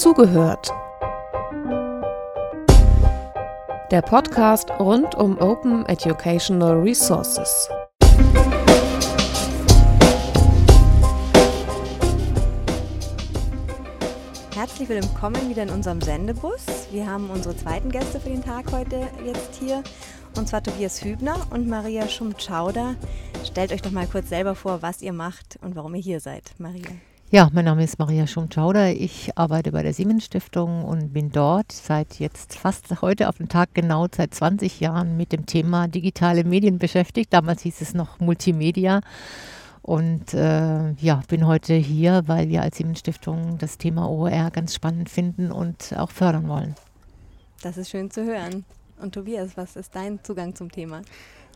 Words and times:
Zugehört. 0.00 0.72
Der 3.90 4.00
Podcast 4.00 4.70
rund 4.78 5.14
um 5.14 5.38
Open 5.38 5.84
Educational 5.84 6.80
Resources. 6.80 7.68
Herzlich 14.54 14.88
willkommen 14.88 15.50
wieder 15.50 15.64
in 15.64 15.68
unserem 15.68 16.00
Sendebus. 16.00 16.64
Wir 16.90 17.06
haben 17.06 17.28
unsere 17.28 17.54
zweiten 17.54 17.90
Gäste 17.90 18.20
für 18.20 18.30
den 18.30 18.42
Tag 18.42 18.72
heute 18.72 19.06
jetzt 19.26 19.56
hier, 19.56 19.82
und 20.34 20.48
zwar 20.48 20.62
Tobias 20.62 21.04
Hübner 21.04 21.36
und 21.50 21.68
Maria 21.68 22.08
Schumtschauder. 22.08 22.94
Stellt 23.44 23.70
euch 23.70 23.82
doch 23.82 23.90
mal 23.90 24.06
kurz 24.06 24.30
selber 24.30 24.54
vor, 24.54 24.80
was 24.80 25.02
ihr 25.02 25.12
macht 25.12 25.58
und 25.60 25.76
warum 25.76 25.94
ihr 25.94 26.00
hier 26.00 26.20
seid, 26.20 26.54
Maria. 26.56 26.88
Ja, 27.32 27.48
mein 27.52 27.64
Name 27.64 27.84
ist 27.84 28.00
Maria 28.00 28.26
Schumtschauder. 28.26 28.90
Ich 28.90 29.38
arbeite 29.38 29.70
bei 29.70 29.84
der 29.84 29.94
Siemens 29.94 30.24
Stiftung 30.24 30.84
und 30.84 31.12
bin 31.12 31.30
dort 31.30 31.70
seit 31.70 32.18
jetzt 32.18 32.56
fast 32.58 33.02
heute 33.02 33.28
auf 33.28 33.36
den 33.36 33.48
Tag 33.48 33.68
genau 33.72 34.08
seit 34.12 34.34
20 34.34 34.80
Jahren 34.80 35.16
mit 35.16 35.30
dem 35.30 35.46
Thema 35.46 35.86
digitale 35.86 36.42
Medien 36.42 36.80
beschäftigt. 36.80 37.32
Damals 37.32 37.62
hieß 37.62 37.82
es 37.82 37.94
noch 37.94 38.18
Multimedia. 38.18 39.00
Und 39.80 40.34
äh, 40.34 40.90
ja, 40.94 41.22
bin 41.28 41.46
heute 41.46 41.74
hier, 41.74 42.24
weil 42.26 42.48
wir 42.48 42.62
als 42.62 42.78
Siemens 42.78 42.98
Stiftung 42.98 43.58
das 43.58 43.78
Thema 43.78 44.10
OER 44.10 44.50
ganz 44.50 44.74
spannend 44.74 45.08
finden 45.08 45.52
und 45.52 45.94
auch 45.96 46.10
fördern 46.10 46.48
wollen. 46.48 46.74
Das 47.62 47.76
ist 47.76 47.90
schön 47.90 48.10
zu 48.10 48.24
hören. 48.24 48.64
Und 49.00 49.14
Tobias, 49.14 49.56
was 49.56 49.76
ist 49.76 49.94
dein 49.94 50.18
Zugang 50.24 50.56
zum 50.56 50.72
Thema? 50.72 51.02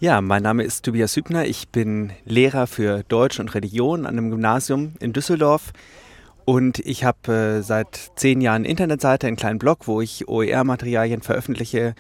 Ja, 0.01 0.21
mein 0.21 0.43
Name 0.43 0.65
ist 0.65 0.84
Tobias 0.84 1.15
Hübner. 1.15 1.47
Ich 1.47 1.69
bin 1.69 2.12
Lehrer 2.25 2.66
für 2.66 3.05
Deutsch 3.05 3.39
und 3.39 3.55
Religion 3.55 4.07
an 4.07 4.19
einem 4.19 4.30
Gymnasium 4.30 4.95
in 4.98 5.12
Düsseldorf. 5.12 5.73
Und 6.45 6.80
ich 6.80 7.05
habe 7.05 7.33
äh, 7.33 7.62
seit 7.62 8.11
zehn 8.17 8.41
Jahren 8.41 8.65
Internetseite, 8.65 9.29
einen 9.29 9.37
kleinen 9.37 9.61
Blog, 9.61 9.86
wo 9.86 10.01
ich 10.01 10.28
OER-Materialien 10.28 11.23
veröffentliche. 11.23 11.95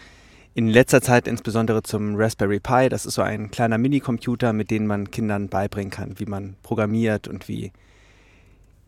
In 0.54 0.68
letzter 0.68 1.02
Zeit 1.02 1.28
insbesondere 1.28 1.82
zum 1.82 2.16
Raspberry 2.16 2.58
Pi. 2.58 2.88
Das 2.88 3.06
ist 3.06 3.14
so 3.14 3.22
ein 3.22 3.52
kleiner 3.52 3.78
Minicomputer, 3.78 4.52
mit 4.52 4.72
dem 4.72 4.86
man 4.86 5.12
Kindern 5.12 5.48
beibringen 5.48 5.90
kann, 5.90 6.18
wie 6.18 6.26
man 6.26 6.56
programmiert 6.62 7.28
und 7.28 7.48
wie 7.48 7.72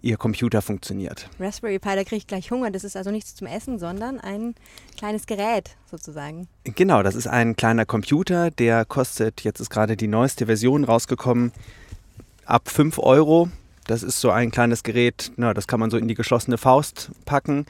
ihr 0.00 0.16
Computer 0.16 0.62
funktioniert. 0.62 1.28
Raspberry 1.40 1.78
Pi, 1.78 1.94
da 1.94 2.04
kriege 2.04 2.16
ich 2.16 2.26
gleich 2.26 2.50
Hunger. 2.50 2.70
Das 2.70 2.84
ist 2.84 2.96
also 2.96 3.10
nichts 3.10 3.34
zum 3.34 3.46
Essen, 3.46 3.78
sondern 3.78 4.20
ein 4.20 4.54
kleines 4.96 5.26
Gerät 5.26 5.76
sozusagen. 5.90 6.48
Genau, 6.64 7.02
das 7.02 7.14
ist 7.14 7.26
ein 7.26 7.56
kleiner 7.56 7.84
Computer, 7.84 8.50
der 8.50 8.84
kostet, 8.84 9.42
jetzt 9.42 9.60
ist 9.60 9.70
gerade 9.70 9.96
die 9.96 10.08
neueste 10.08 10.46
Version 10.46 10.84
rausgekommen, 10.84 11.52
ab 12.44 12.68
5 12.68 12.98
Euro. 12.98 13.48
Das 13.86 14.02
ist 14.02 14.20
so 14.20 14.30
ein 14.30 14.50
kleines 14.50 14.82
Gerät, 14.82 15.32
na, 15.36 15.54
das 15.54 15.66
kann 15.66 15.80
man 15.80 15.90
so 15.90 15.96
in 15.96 16.08
die 16.08 16.14
geschlossene 16.14 16.58
Faust 16.58 17.10
packen. 17.24 17.66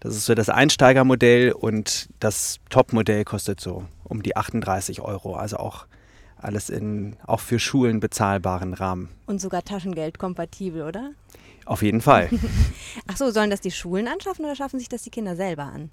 Das 0.00 0.16
ist 0.16 0.24
so 0.24 0.34
das 0.34 0.48
Einsteigermodell 0.48 1.52
und 1.52 2.08
das 2.20 2.58
Topmodell 2.70 3.24
kostet 3.24 3.60
so 3.60 3.84
um 4.02 4.22
die 4.22 4.36
38 4.36 5.00
Euro. 5.02 5.36
Also 5.36 5.58
auch 5.58 5.86
alles 6.38 6.70
in 6.70 7.16
auch 7.26 7.40
für 7.40 7.58
Schulen 7.58 8.00
bezahlbaren 8.00 8.74
Rahmen. 8.74 9.10
Und 9.26 9.40
sogar 9.40 9.62
Taschengeld 9.62 10.18
kompatibel, 10.18 10.82
oder? 10.82 11.10
Auf 11.70 11.82
jeden 11.82 12.00
Fall. 12.00 12.28
Ach 13.06 13.16
so, 13.16 13.30
sollen 13.30 13.48
das 13.48 13.60
die 13.60 13.70
Schulen 13.70 14.08
anschaffen 14.08 14.44
oder 14.44 14.56
schaffen 14.56 14.80
sich 14.80 14.88
das 14.88 15.02
die 15.02 15.10
Kinder 15.10 15.36
selber 15.36 15.62
an? 15.62 15.90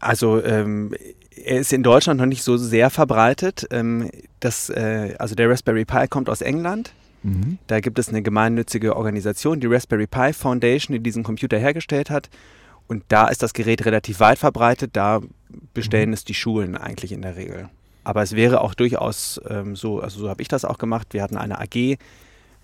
Also 0.00 0.42
ähm, 0.42 0.94
er 1.30 1.58
ist 1.58 1.70
in 1.70 1.82
Deutschland 1.82 2.18
noch 2.18 2.26
nicht 2.26 2.42
so 2.42 2.56
sehr 2.56 2.88
verbreitet. 2.88 3.66
Ähm, 3.70 4.10
das, 4.40 4.70
äh, 4.70 5.14
also 5.18 5.34
der 5.34 5.50
Raspberry 5.50 5.84
Pi 5.84 6.08
kommt 6.08 6.30
aus 6.30 6.40
England. 6.40 6.94
Mhm. 7.24 7.58
Da 7.66 7.80
gibt 7.80 7.98
es 7.98 8.08
eine 8.08 8.22
gemeinnützige 8.22 8.96
Organisation, 8.96 9.60
die 9.60 9.66
Raspberry 9.66 10.06
Pi 10.06 10.32
Foundation, 10.32 10.94
die 10.94 11.02
diesen 11.02 11.22
Computer 11.22 11.58
hergestellt 11.58 12.08
hat. 12.08 12.30
Und 12.86 13.04
da 13.08 13.28
ist 13.28 13.42
das 13.42 13.52
Gerät 13.52 13.84
relativ 13.84 14.18
weit 14.20 14.38
verbreitet. 14.38 14.92
Da 14.94 15.20
bestellen 15.74 16.08
mhm. 16.08 16.14
es 16.14 16.24
die 16.24 16.32
Schulen 16.32 16.74
eigentlich 16.74 17.12
in 17.12 17.20
der 17.20 17.36
Regel. 17.36 17.68
Aber 18.02 18.22
es 18.22 18.34
wäre 18.34 18.62
auch 18.62 18.72
durchaus 18.72 19.42
ähm, 19.46 19.76
so, 19.76 20.00
also 20.00 20.20
so 20.20 20.30
habe 20.30 20.40
ich 20.40 20.48
das 20.48 20.64
auch 20.64 20.78
gemacht. 20.78 21.08
Wir 21.10 21.22
hatten 21.22 21.36
eine 21.36 21.60
AG, 21.60 21.98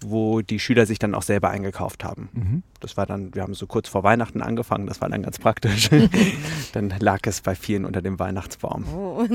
wo 0.08 0.40
die 0.40 0.58
Schüler 0.58 0.86
sich 0.86 0.98
dann 0.98 1.14
auch 1.14 1.22
selber 1.22 1.50
eingekauft 1.50 2.04
haben. 2.04 2.28
Mhm. 2.32 2.62
Das 2.80 2.96
war 2.96 3.06
dann, 3.06 3.34
wir 3.34 3.42
haben 3.42 3.54
so 3.54 3.66
kurz 3.66 3.88
vor 3.88 4.02
Weihnachten 4.02 4.42
angefangen, 4.42 4.86
das 4.86 5.00
war 5.00 5.08
dann 5.08 5.22
ganz 5.22 5.38
praktisch. 5.38 5.90
dann 6.72 6.92
lag 6.98 7.20
es 7.24 7.40
bei 7.40 7.54
vielen 7.54 7.84
unter 7.84 8.02
dem 8.02 8.18
Weihnachtsbaum. 8.18 8.84
Oh, 8.94 9.26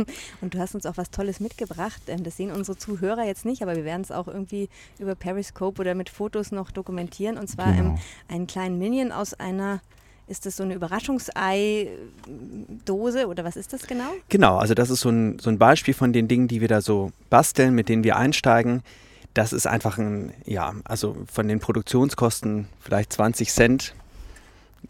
und, 0.42 0.54
du 0.54 0.60
hast 0.60 0.76
uns 0.76 0.86
auch 0.86 0.98
was 0.98 1.12
Tolles 1.12 1.40
mitgebracht. 1.40 2.02
Ähm, 2.08 2.24
das 2.24 2.38
sehen 2.38 2.52
unsere 2.52 2.78
Zuhörer 2.78 3.26
jetzt 3.26 3.46
nicht, 3.46 3.62
aber 3.62 3.76
wir 3.76 3.86
werden 3.86 4.02
es 4.02 4.12
auch 4.12 4.28
irgendwie 4.28 4.70
über 5.00 5.16
Periscope 5.16 5.82
oder 5.82 5.96
mit 5.96 6.10
Fotos 6.10 6.52
noch 6.52 6.72
dokumentieren. 6.72 7.38
Und 7.38 7.48
zwar 7.48 7.74
genau. 7.74 7.98
einen 8.28 8.48
kleinen 8.48 8.78
Minion 8.78 9.12
aus 9.12 9.34
einer 9.34 9.82
ist 10.28 10.46
das 10.46 10.58
so 10.58 10.64
eine 10.64 10.74
Überraschungsei-Dose 10.74 13.28
oder 13.28 13.46
was 13.46 13.56
ist 13.56 13.72
das 13.72 13.88
genau? 13.88 14.12
Genau, 14.28 14.58
also 14.58 14.74
das 14.74 14.90
ist 14.90 15.00
so 15.00 15.08
ein, 15.10 15.40
so 15.40 15.50
ein 15.50 15.58
Beispiel 15.58 15.94
von 15.94 16.12
den 16.12 16.28
Dingen, 16.28 16.50
die 16.50 16.60
wir 16.60 16.68
da 16.68 16.82
so 16.82 17.14
basteln, 17.30 17.74
mit 17.74 17.88
denen 17.88 18.04
wir 18.04 18.18
einsteigen 18.18 18.84
das 19.34 19.54
ist 19.54 19.68
einfach 19.68 19.98
ein, 19.98 20.34
ja, 20.46 20.74
also 20.84 21.16
von 21.32 21.48
den 21.48 21.60
Produktionskosten 21.60 22.68
vielleicht 22.80 23.14
20 23.14 23.52
Cent. 23.52 23.94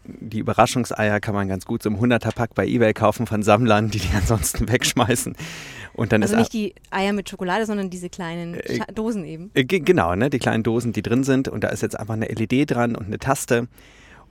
Die 0.04 0.38
Überraschungseier 0.38 1.20
kann 1.20 1.34
man 1.34 1.48
ganz 1.48 1.64
gut 1.64 1.82
so 1.82 1.90
im 1.90 1.96
100er-Pack 1.96 2.54
bei 2.54 2.66
Ebay 2.66 2.94
kaufen 2.94 3.26
von 3.26 3.42
Sammlern, 3.42 3.90
die 3.90 3.98
die 3.98 4.08
ansonsten 4.14 4.68
wegschmeißen. 4.68 5.36
Und 5.94 6.12
dann 6.12 6.22
also 6.22 6.34
ist 6.34 6.38
nicht 6.38 6.52
die 6.52 6.74
Eier 6.90 7.12
mit 7.12 7.28
Schokolade, 7.28 7.66
sondern 7.66 7.90
diese 7.90 8.08
kleinen 8.08 8.54
äh, 8.54 8.80
Dosen 8.94 9.24
eben. 9.24 9.50
Äh, 9.54 9.64
genau, 9.64 10.14
ne, 10.14 10.30
die 10.30 10.38
kleinen 10.38 10.62
Dosen, 10.62 10.92
die 10.92 11.02
drin 11.02 11.24
sind. 11.24 11.48
Und 11.48 11.64
da 11.64 11.68
ist 11.68 11.82
jetzt 11.82 11.98
einfach 11.98 12.14
eine 12.14 12.26
LED 12.26 12.70
dran 12.70 12.94
und 12.94 13.06
eine 13.06 13.18
Taste. 13.18 13.68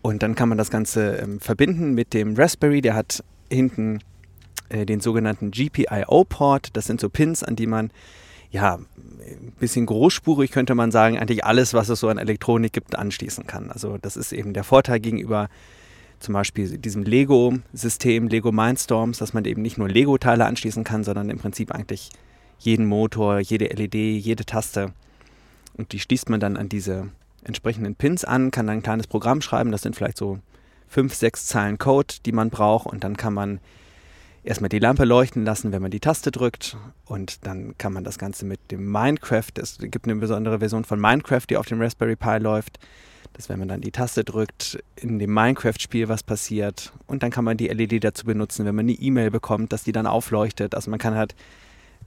Und 0.02 0.24
dann 0.24 0.36
kann 0.36 0.50
man 0.50 0.58
das 0.58 0.70
Ganze 0.70 1.18
ähm, 1.18 1.40
verbinden 1.40 1.94
mit 1.94 2.14
dem 2.14 2.36
Raspberry. 2.36 2.82
Der 2.82 2.96
hat 2.96 3.24
hinten 3.50 4.00
äh, 4.70 4.86
den 4.86 5.02
sogenannten 5.02 5.52
GPIO-Port. 5.52 6.70
Das 6.74 6.86
sind 6.86 7.02
so 7.02 7.10
Pins, 7.10 7.44
an 7.44 7.56
die 7.56 7.68
man 7.68 7.92
ja, 8.52 8.76
ein 8.76 9.54
bisschen 9.60 9.86
großspurig 9.86 10.52
könnte 10.52 10.76
man 10.76 10.92
sagen, 10.92 11.18
eigentlich 11.18 11.44
alles, 11.44 11.74
was 11.74 11.90
es 11.90 12.00
so 12.00 12.08
an 12.10 12.18
Elektronik 12.18 12.74
gibt, 12.74 12.98
anschließen 12.98 13.46
kann. 13.46 13.72
Also 13.72 13.98
das 13.98 14.18
ist 14.18 14.32
eben 14.32 14.54
der 14.54 14.64
Vorteil 14.64 15.00
gegenüber 15.00 15.50
zum 16.20 16.34
Beispiel 16.34 16.78
diesem 16.78 17.04
Lego-System, 17.04 18.28
Lego 18.28 18.52
Mindstorms, 18.52 19.20
dass 19.20 19.34
man 19.34 19.46
eben 19.46 19.62
nicht 19.62 19.78
nur 19.78 19.88
Lego-Teile 19.88 20.46
anschließen 20.46 20.84
kann, 20.84 21.04
sondern 21.04 21.30
im 21.30 21.38
Prinzip 21.38 21.72
eigentlich 21.72 22.10
jeden 22.60 22.88
Motor, 22.88 23.40
jede 23.40 23.66
LED, 23.66 23.96
jede 23.96 24.46
Taste. 24.46 24.94
Und 25.76 25.92
die 25.92 26.00
schließt 26.00 26.30
man 26.30 26.40
dann 26.40 26.58
an 26.58 26.70
diese 26.70 27.10
entsprechenden 27.44 27.96
Pins 27.96 28.26
an, 28.26 28.50
kann 28.50 28.66
dann 28.66 28.78
ein 28.78 28.84
kleines 28.84 29.08
Programm 29.08 29.42
schreiben. 29.42 29.72
Das 29.72 29.84
sind 29.84 29.96
vielleicht 29.96 30.18
so 30.18 30.40
fünf, 30.88 31.14
sechs 31.14 31.46
Zeilen 31.46 31.78
Code, 31.78 32.16
die 32.26 32.32
man 32.32 32.50
braucht. 32.50 32.88
Und 32.88 33.04
dann 33.04 33.16
kann 33.16 33.34
man 33.34 33.60
erstmal 34.44 34.70
die 34.70 34.80
Lampe 34.80 35.06
leuchten 35.06 35.46
lassen, 35.46 35.72
wenn 35.72 35.82
man 35.82 35.92
die 35.92 36.00
Taste 36.00 36.32
drückt. 36.32 36.78
Und 37.06 37.46
dann 37.46 37.78
kann 37.78 37.94
man 37.94 38.04
das 38.04 38.18
Ganze 38.18 38.46
mit 38.46 38.60
dem 38.72 38.92
Minecraft, 38.92 39.52
es 39.60 39.78
gibt 39.80 40.06
eine 40.06 40.16
besondere 40.16 40.60
Version 40.60 40.86
von 40.86 41.00
Minecraft, 41.00 41.44
die 41.50 41.58
auf 41.58 41.68
dem 41.68 41.82
Raspberry 41.82 42.16
Pi 42.16 42.38
läuft. 42.38 42.80
dass 43.34 43.50
wenn 43.50 43.60
man 43.60 43.68
dann 43.68 43.82
die 43.82 43.92
Taste 43.92 44.24
drückt, 44.24 44.80
in 44.96 45.20
dem 45.20 45.32
Minecraft-Spiel 45.34 46.08
was 46.10 46.24
passiert. 46.24 46.92
Und 47.06 47.22
dann 47.24 47.30
kann 47.30 47.44
man 47.44 47.58
die 47.58 47.68
LED 47.68 48.04
dazu 48.04 48.26
benutzen, 48.26 48.66
wenn 48.66 48.74
man 48.74 48.86
eine 48.86 48.94
E-Mail 48.94 49.30
bekommt, 49.30 49.72
dass 49.74 49.84
die 49.84 49.92
dann 49.92 50.08
aufleuchtet. 50.08 50.74
Also 50.74 50.90
man 50.90 51.00
kann 51.00 51.14
halt 51.14 51.36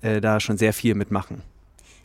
äh, 0.03 0.21
da 0.21 0.41
schon 0.41 0.59
sehr 0.59 0.73
viel 0.73 0.95
mitmachen. 0.95 1.43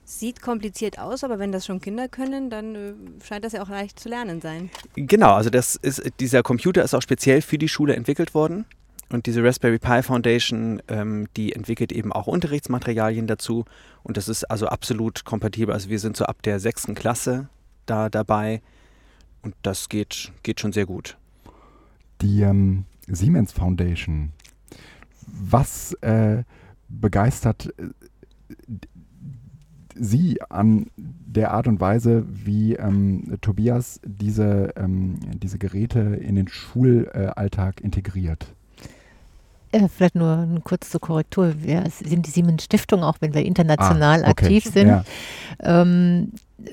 Sieht 0.04 0.44
kompliziert 0.44 1.00
aus, 1.00 1.24
aber 1.24 1.40
wenn 1.40 1.52
das 1.52 1.66
schon 1.66 1.82
Kinder 1.82 2.08
können, 2.08 2.52
dann 2.52 2.76
äh, 2.76 2.94
scheint 3.26 3.44
das 3.44 3.54
ja 3.54 3.64
auch 3.64 3.70
leicht 3.70 4.00
zu 4.00 4.08
lernen 4.08 4.40
sein. 4.40 4.70
Genau, 4.96 5.34
also 5.34 5.50
das 5.50 5.76
ist, 5.78 6.04
dieser 6.20 6.44
Computer 6.44 6.84
ist 6.84 6.94
auch 6.94 7.02
speziell 7.02 7.42
für 7.42 7.58
die 7.58 7.70
Schule 7.70 7.96
entwickelt 7.96 8.36
worden. 8.36 8.66
Und 9.10 9.28
diese 9.28 9.44
Raspberry 9.44 9.78
Pi 9.78 10.02
Foundation, 10.02 10.82
ähm, 10.88 11.28
die 11.38 11.54
entwickelt 11.54 11.92
eben 11.92 12.12
auch 12.12 12.28
Unterrichtsmaterialien 12.28 13.28
dazu. 13.28 13.66
Und 14.04 14.18
das 14.18 14.28
ist 14.28 14.46
also 14.46 14.68
absolut 14.68 15.26
kompatibel. 15.26 15.74
Also 15.74 15.90
wir 15.90 16.00
sind 16.00 16.18
so 16.18 16.26
ab 16.26 16.42
der 16.42 16.60
sechsten 16.60 16.96
Klasse 16.96 17.50
da 17.86 18.10
dabei. 18.10 18.62
Und 19.44 19.56
das 19.62 19.90
geht, 19.90 20.32
geht 20.42 20.60
schon 20.60 20.74
sehr 20.74 20.88
gut. 20.88 21.18
Die 22.22 22.42
ähm, 22.42 22.86
Siemens 23.08 23.52
Foundation, 23.52 24.32
was 25.28 25.94
äh, 26.02 26.44
begeistert 26.90 27.74
äh, 27.78 27.90
Sie 29.98 30.42
an 30.50 30.88
der 30.98 31.52
Art 31.52 31.68
und 31.68 31.80
Weise, 31.80 32.26
wie 32.28 32.74
ähm, 32.74 33.38
Tobias 33.40 34.02
diese, 34.06 34.74
ähm, 34.76 35.16
diese 35.42 35.58
Geräte 35.58 36.00
in 36.00 36.36
den 36.36 36.50
Schulalltag 36.50 37.80
integriert? 37.80 38.54
Äh, 39.76 39.90
vielleicht 39.90 40.16
nur 40.16 40.48
kurz 40.64 40.90
zur 40.90 41.02
Korrektur. 41.02 41.54
Wir 41.58 41.84
sind 41.90 42.26
die 42.26 42.32
Siemens 42.32 42.64
Stiftung, 42.64 43.04
auch 43.04 43.18
wenn 43.20 43.34
wir 43.34 43.46
international 43.46 44.24
ah, 44.24 44.30
okay. 44.30 44.46
aktiv 44.46 44.64
sind. 44.66 44.88
Ja. 44.88 45.04
Ähm, 45.60 46.32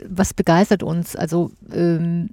was 0.09 0.33
begeistert 0.35 0.83
uns? 0.83 1.17
Also 1.17 1.51
ähm, 1.73 2.31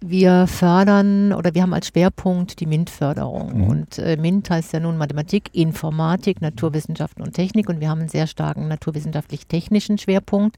Wir 0.00 0.46
fördern 0.46 1.32
oder 1.32 1.54
wir 1.54 1.62
haben 1.62 1.74
als 1.74 1.88
Schwerpunkt 1.88 2.60
die 2.60 2.66
MINT-Förderung. 2.66 3.58
Mhm. 3.58 3.64
Und 3.64 3.98
äh, 3.98 4.16
MINT 4.16 4.48
heißt 4.48 4.72
ja 4.72 4.80
nun 4.80 4.96
Mathematik, 4.96 5.50
Informatik, 5.52 6.40
Naturwissenschaften 6.40 7.22
und 7.22 7.32
Technik. 7.32 7.68
Und 7.68 7.80
wir 7.80 7.88
haben 7.88 8.00
einen 8.00 8.08
sehr 8.08 8.28
starken 8.28 8.68
naturwissenschaftlich-technischen 8.68 9.98
Schwerpunkt. 9.98 10.56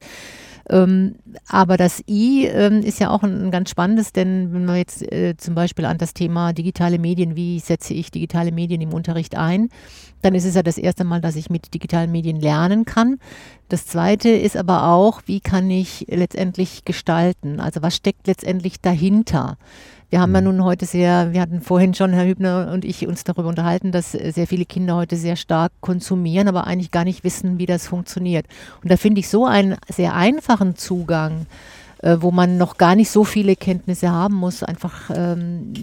Ähm, 0.69 1.15
aber 1.47 1.77
das 1.77 2.03
I 2.07 2.45
ähm, 2.45 2.81
ist 2.81 2.99
ja 2.99 3.09
auch 3.09 3.23
ein, 3.23 3.45
ein, 3.45 3.51
ganz 3.51 3.71
spannendes, 3.71 4.13
denn 4.13 4.53
wenn 4.53 4.65
man 4.65 4.77
jetzt 4.77 5.01
äh, 5.11 5.35
zum 5.35 5.55
Beispiel 5.55 5.85
an 5.85 5.97
das 5.97 6.13
Thema 6.13 6.53
digitale 6.53 6.99
Medien, 6.99 7.35
wie 7.35 7.59
setze 7.59 7.93
ich 7.93 8.11
digitale 8.11 8.51
Medien 8.51 8.79
im 8.79 8.93
Unterricht 8.93 9.35
ein, 9.35 9.69
dann 10.21 10.35
ist 10.35 10.45
es 10.45 10.55
ja 10.55 10.63
das 10.63 10.77
erste 10.77 11.03
Mal, 11.03 11.21
dass 11.21 11.35
ich 11.35 11.49
mit 11.49 11.73
digitalen 11.73 12.11
Medien 12.11 12.39
lernen 12.39 12.85
kann. 12.85 13.19
Das 13.69 13.85
zweite 13.85 14.29
ist 14.29 14.57
aber 14.57 14.87
auch, 14.87 15.21
wie 15.25 15.39
kann 15.39 15.69
ich 15.69 16.05
letztendlich 16.09 16.85
gestalten? 16.85 17.59
Also 17.59 17.81
was 17.81 17.95
steckt 17.95 18.27
letztendlich 18.27 18.81
dahinter? 18.81 19.57
Wir 20.11 20.19
haben 20.19 20.35
ja 20.35 20.41
mhm. 20.41 20.47
nun 20.57 20.63
heute 20.65 20.85
sehr, 20.85 21.31
wir 21.31 21.39
hatten 21.39 21.61
vorhin 21.61 21.93
schon, 21.93 22.11
Herr 22.11 22.25
Hübner 22.25 22.69
und 22.73 22.83
ich, 22.83 23.07
uns 23.07 23.23
darüber 23.23 23.47
unterhalten, 23.47 23.93
dass 23.93 24.11
sehr 24.11 24.45
viele 24.45 24.65
Kinder 24.65 24.97
heute 24.97 25.15
sehr 25.15 25.37
stark 25.37 25.71
konsumieren, 25.79 26.49
aber 26.49 26.67
eigentlich 26.67 26.91
gar 26.91 27.05
nicht 27.05 27.23
wissen, 27.23 27.59
wie 27.59 27.65
das 27.65 27.87
funktioniert. 27.87 28.45
Und 28.83 28.91
da 28.91 28.97
finde 28.97 29.21
ich 29.21 29.29
so 29.29 29.45
einen 29.45 29.77
sehr 29.87 30.13
einfachen 30.13 30.75
Zugang, 30.75 31.45
äh, 31.99 32.17
wo 32.19 32.31
man 32.31 32.57
noch 32.57 32.77
gar 32.77 32.95
nicht 32.95 33.09
so 33.09 33.23
viele 33.23 33.55
Kenntnisse 33.55 34.11
haben 34.11 34.35
muss, 34.35 34.63
einfach 34.63 35.09
ähm, 35.15 35.73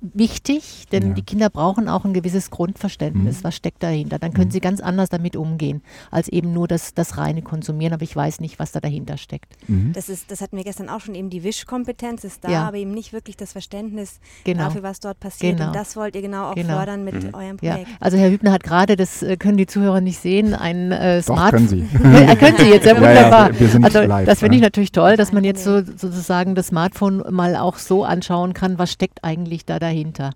wichtig, 0.00 0.86
denn 0.92 1.08
ja. 1.08 1.14
die 1.14 1.22
Kinder 1.22 1.50
brauchen 1.50 1.88
auch 1.88 2.04
ein 2.04 2.14
gewisses 2.14 2.50
Grundverständnis, 2.50 3.38
mhm. 3.38 3.44
was 3.44 3.56
steckt 3.56 3.82
dahinter. 3.82 4.18
Dann 4.18 4.32
können 4.32 4.48
mhm. 4.48 4.52
sie 4.52 4.60
ganz 4.60 4.80
anders 4.80 5.10
damit 5.10 5.36
umgehen, 5.36 5.82
als 6.10 6.28
eben 6.28 6.52
nur 6.52 6.68
das, 6.68 6.94
das 6.94 7.18
reine 7.18 7.42
Konsumieren, 7.42 7.92
aber 7.92 8.02
ich 8.02 8.16
weiß 8.16 8.40
nicht, 8.40 8.58
was 8.58 8.72
da 8.72 8.80
dahinter 8.80 9.18
steckt. 9.18 9.52
Mhm. 9.68 9.92
Das, 9.92 10.08
ist, 10.08 10.30
das 10.30 10.40
hatten 10.40 10.56
wir 10.56 10.64
gestern 10.64 10.88
auch 10.88 11.00
schon, 11.00 11.14
eben 11.14 11.28
die 11.28 11.44
Wischkompetenz 11.44 12.24
ist 12.24 12.44
da, 12.44 12.50
ja. 12.50 12.68
aber 12.68 12.78
eben 12.78 12.92
nicht 12.92 13.12
wirklich 13.12 13.36
das 13.36 13.52
Verständnis 13.52 14.20
genau. 14.44 14.64
dafür, 14.64 14.82
was 14.82 15.00
dort 15.00 15.20
passiert. 15.20 15.58
Genau. 15.58 15.68
Und 15.68 15.76
das 15.76 15.96
wollt 15.96 16.16
ihr 16.16 16.22
genau 16.22 16.50
auch 16.50 16.54
genau. 16.54 16.76
fördern 16.76 17.04
mit 17.04 17.22
mhm. 17.22 17.34
eurem 17.34 17.56
Projekt. 17.58 17.88
Ja. 17.88 17.94
Also 18.00 18.16
Herr 18.16 18.30
Hübner 18.30 18.52
hat 18.52 18.62
gerade, 18.62 18.96
das 18.96 19.22
äh, 19.22 19.36
können 19.36 19.58
die 19.58 19.66
Zuhörer 19.66 20.00
nicht 20.00 20.18
sehen, 20.18 20.54
ein 20.54 20.92
äh, 20.92 21.20
Smartphone. 21.20 21.50
können 21.50 21.68
Sie. 21.68 21.88
ja, 22.26 22.34
können 22.36 22.56
Sie 22.56 22.70
jetzt, 22.70 22.86
ja 22.86 22.96
wunderbar. 22.96 23.58
wir, 23.58 23.72
wir 23.72 23.84
also 23.84 24.00
live, 24.00 24.26
das 24.26 24.38
finde 24.38 24.56
ich 24.56 24.62
natürlich 24.62 24.92
toll, 24.92 25.16
dass 25.16 25.32
man 25.32 25.44
jetzt 25.44 25.62
so, 25.62 25.82
sozusagen 25.84 26.54
das 26.54 26.68
Smartphone 26.68 27.22
mal 27.30 27.54
auch 27.56 27.76
so 27.76 28.04
anschauen 28.04 28.54
kann, 28.54 28.78
was 28.78 28.92
steckt 28.92 29.22
eigentlich 29.24 29.66
da 29.66 29.78
dahinter. 29.78 29.89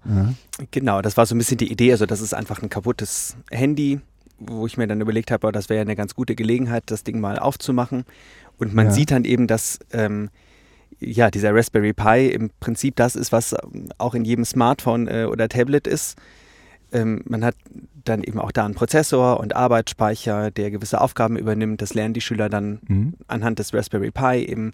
Ja. 0.06 0.32
Genau, 0.70 1.02
das 1.02 1.16
war 1.16 1.26
so 1.26 1.34
ein 1.34 1.38
bisschen 1.38 1.58
die 1.58 1.70
Idee. 1.70 1.92
Also 1.92 2.06
das 2.06 2.20
ist 2.20 2.34
einfach 2.34 2.62
ein 2.62 2.68
kaputtes 2.68 3.36
Handy, 3.50 4.00
wo 4.38 4.66
ich 4.66 4.76
mir 4.76 4.86
dann 4.86 5.00
überlegt 5.00 5.30
habe, 5.30 5.46
oh, 5.46 5.50
das 5.50 5.68
wäre 5.68 5.78
ja 5.78 5.82
eine 5.82 5.96
ganz 5.96 6.14
gute 6.14 6.34
Gelegenheit, 6.34 6.84
das 6.86 7.04
Ding 7.04 7.20
mal 7.20 7.38
aufzumachen. 7.38 8.04
Und 8.58 8.74
man 8.74 8.86
ja. 8.86 8.92
sieht 8.92 9.10
dann 9.10 9.24
eben, 9.24 9.46
dass 9.46 9.78
ähm, 9.92 10.30
ja, 11.00 11.30
dieser 11.30 11.54
Raspberry 11.54 11.92
Pi 11.92 12.28
im 12.28 12.50
Prinzip 12.60 12.96
das 12.96 13.16
ist, 13.16 13.32
was 13.32 13.54
auch 13.98 14.14
in 14.14 14.24
jedem 14.24 14.44
Smartphone 14.44 15.08
äh, 15.08 15.26
oder 15.30 15.48
Tablet 15.48 15.86
ist. 15.86 16.16
Ähm, 16.92 17.22
man 17.26 17.44
hat 17.44 17.56
dann 18.04 18.22
eben 18.22 18.38
auch 18.38 18.52
da 18.52 18.64
einen 18.64 18.74
Prozessor 18.74 19.40
und 19.40 19.56
Arbeitsspeicher, 19.56 20.50
der 20.50 20.70
gewisse 20.70 21.00
Aufgaben 21.00 21.36
übernimmt. 21.36 21.82
Das 21.82 21.94
lernen 21.94 22.14
die 22.14 22.20
Schüler 22.20 22.48
dann 22.48 22.80
mhm. 22.86 23.14
anhand 23.26 23.58
des 23.58 23.74
Raspberry 23.74 24.10
Pi 24.10 24.44
eben, 24.46 24.72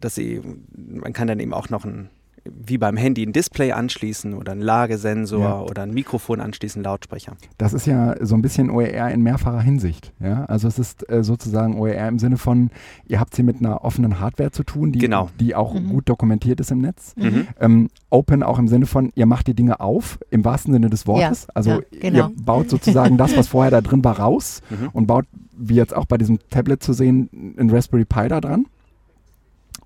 dass 0.00 0.14
sie, 0.14 0.40
man 0.76 1.12
kann 1.12 1.26
dann 1.26 1.40
eben 1.40 1.52
auch 1.52 1.68
noch 1.68 1.84
ein 1.84 2.10
wie 2.44 2.78
beim 2.78 2.96
Handy 2.96 3.24
ein 3.24 3.32
Display 3.32 3.72
anschließen 3.72 4.34
oder 4.34 4.52
ein 4.52 4.60
Lagesensor 4.60 5.40
ja. 5.40 5.60
oder 5.60 5.82
ein 5.82 5.92
Mikrofon 5.92 6.40
anschließen, 6.40 6.82
Lautsprecher. 6.82 7.36
Das 7.58 7.72
ist 7.72 7.86
ja 7.86 8.14
so 8.24 8.34
ein 8.34 8.42
bisschen 8.42 8.70
OER 8.70 9.10
in 9.10 9.22
mehrfacher 9.22 9.60
Hinsicht. 9.60 10.12
Ja? 10.20 10.44
Also 10.46 10.68
es 10.68 10.78
ist 10.78 11.08
äh, 11.10 11.22
sozusagen 11.22 11.78
OER 11.78 12.08
im 12.08 12.18
Sinne 12.18 12.36
von, 12.36 12.70
ihr 13.06 13.20
habt 13.20 13.36
hier 13.36 13.44
mit 13.44 13.58
einer 13.58 13.84
offenen 13.84 14.20
Hardware 14.20 14.50
zu 14.50 14.64
tun, 14.64 14.92
die, 14.92 14.98
genau. 14.98 15.28
die 15.38 15.54
auch 15.54 15.74
mhm. 15.74 15.88
gut 15.88 16.08
dokumentiert 16.08 16.60
ist 16.60 16.70
im 16.70 16.80
Netz. 16.80 17.14
Mhm. 17.16 17.48
Ähm, 17.60 17.88
Open 18.10 18.42
auch 18.42 18.58
im 18.58 18.68
Sinne 18.68 18.86
von, 18.86 19.12
ihr 19.14 19.26
macht 19.26 19.46
die 19.46 19.54
Dinge 19.54 19.80
auf, 19.80 20.18
im 20.30 20.44
wahrsten 20.44 20.72
Sinne 20.72 20.90
des 20.90 21.06
Wortes. 21.06 21.42
Ja. 21.42 21.48
Also 21.54 21.70
ja, 21.70 21.80
genau. 22.00 22.18
ihr 22.18 22.30
baut 22.42 22.70
sozusagen 22.70 23.16
das, 23.16 23.36
was 23.36 23.48
vorher 23.48 23.70
da 23.70 23.80
drin 23.80 24.02
war, 24.04 24.18
raus 24.18 24.62
mhm. 24.70 24.88
und 24.92 25.06
baut, 25.06 25.26
wie 25.56 25.74
jetzt 25.74 25.94
auch 25.94 26.06
bei 26.06 26.18
diesem 26.18 26.38
Tablet 26.50 26.82
zu 26.82 26.92
sehen, 26.92 27.54
ein 27.58 27.70
Raspberry 27.70 28.04
Pi 28.04 28.28
da 28.28 28.40
dran 28.40 28.66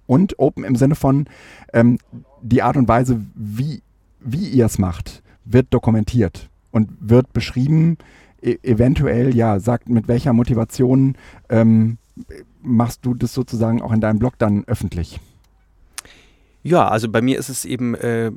und 0.06 0.38
Open 0.38 0.64
im 0.64 0.76
Sinne 0.76 0.94
von 0.94 1.26
ähm, 1.72 1.98
die 2.42 2.62
Art 2.62 2.76
und 2.76 2.88
Weise, 2.88 3.20
wie, 3.34 3.82
wie 4.20 4.48
ihr 4.48 4.66
es 4.66 4.78
macht, 4.78 5.22
wird 5.44 5.68
dokumentiert 5.70 6.48
und 6.70 6.90
wird 7.00 7.32
beschrieben, 7.32 7.98
e 8.42 8.58
eventuell, 8.62 9.34
ja, 9.34 9.58
sagt, 9.60 9.88
mit 9.88 10.08
welcher 10.08 10.32
Motivation 10.32 11.16
ähm, 11.48 11.98
machst 12.62 13.04
du 13.04 13.14
das 13.14 13.34
sozusagen 13.34 13.82
auch 13.82 13.92
in 13.92 14.00
deinem 14.00 14.18
Blog 14.18 14.38
dann 14.38 14.64
öffentlich? 14.66 15.20
Ja, 16.62 16.88
also 16.88 17.10
bei 17.10 17.20
mir 17.20 17.38
ist 17.38 17.50
es 17.50 17.64
eben 17.64 17.94
äh, 17.94 18.32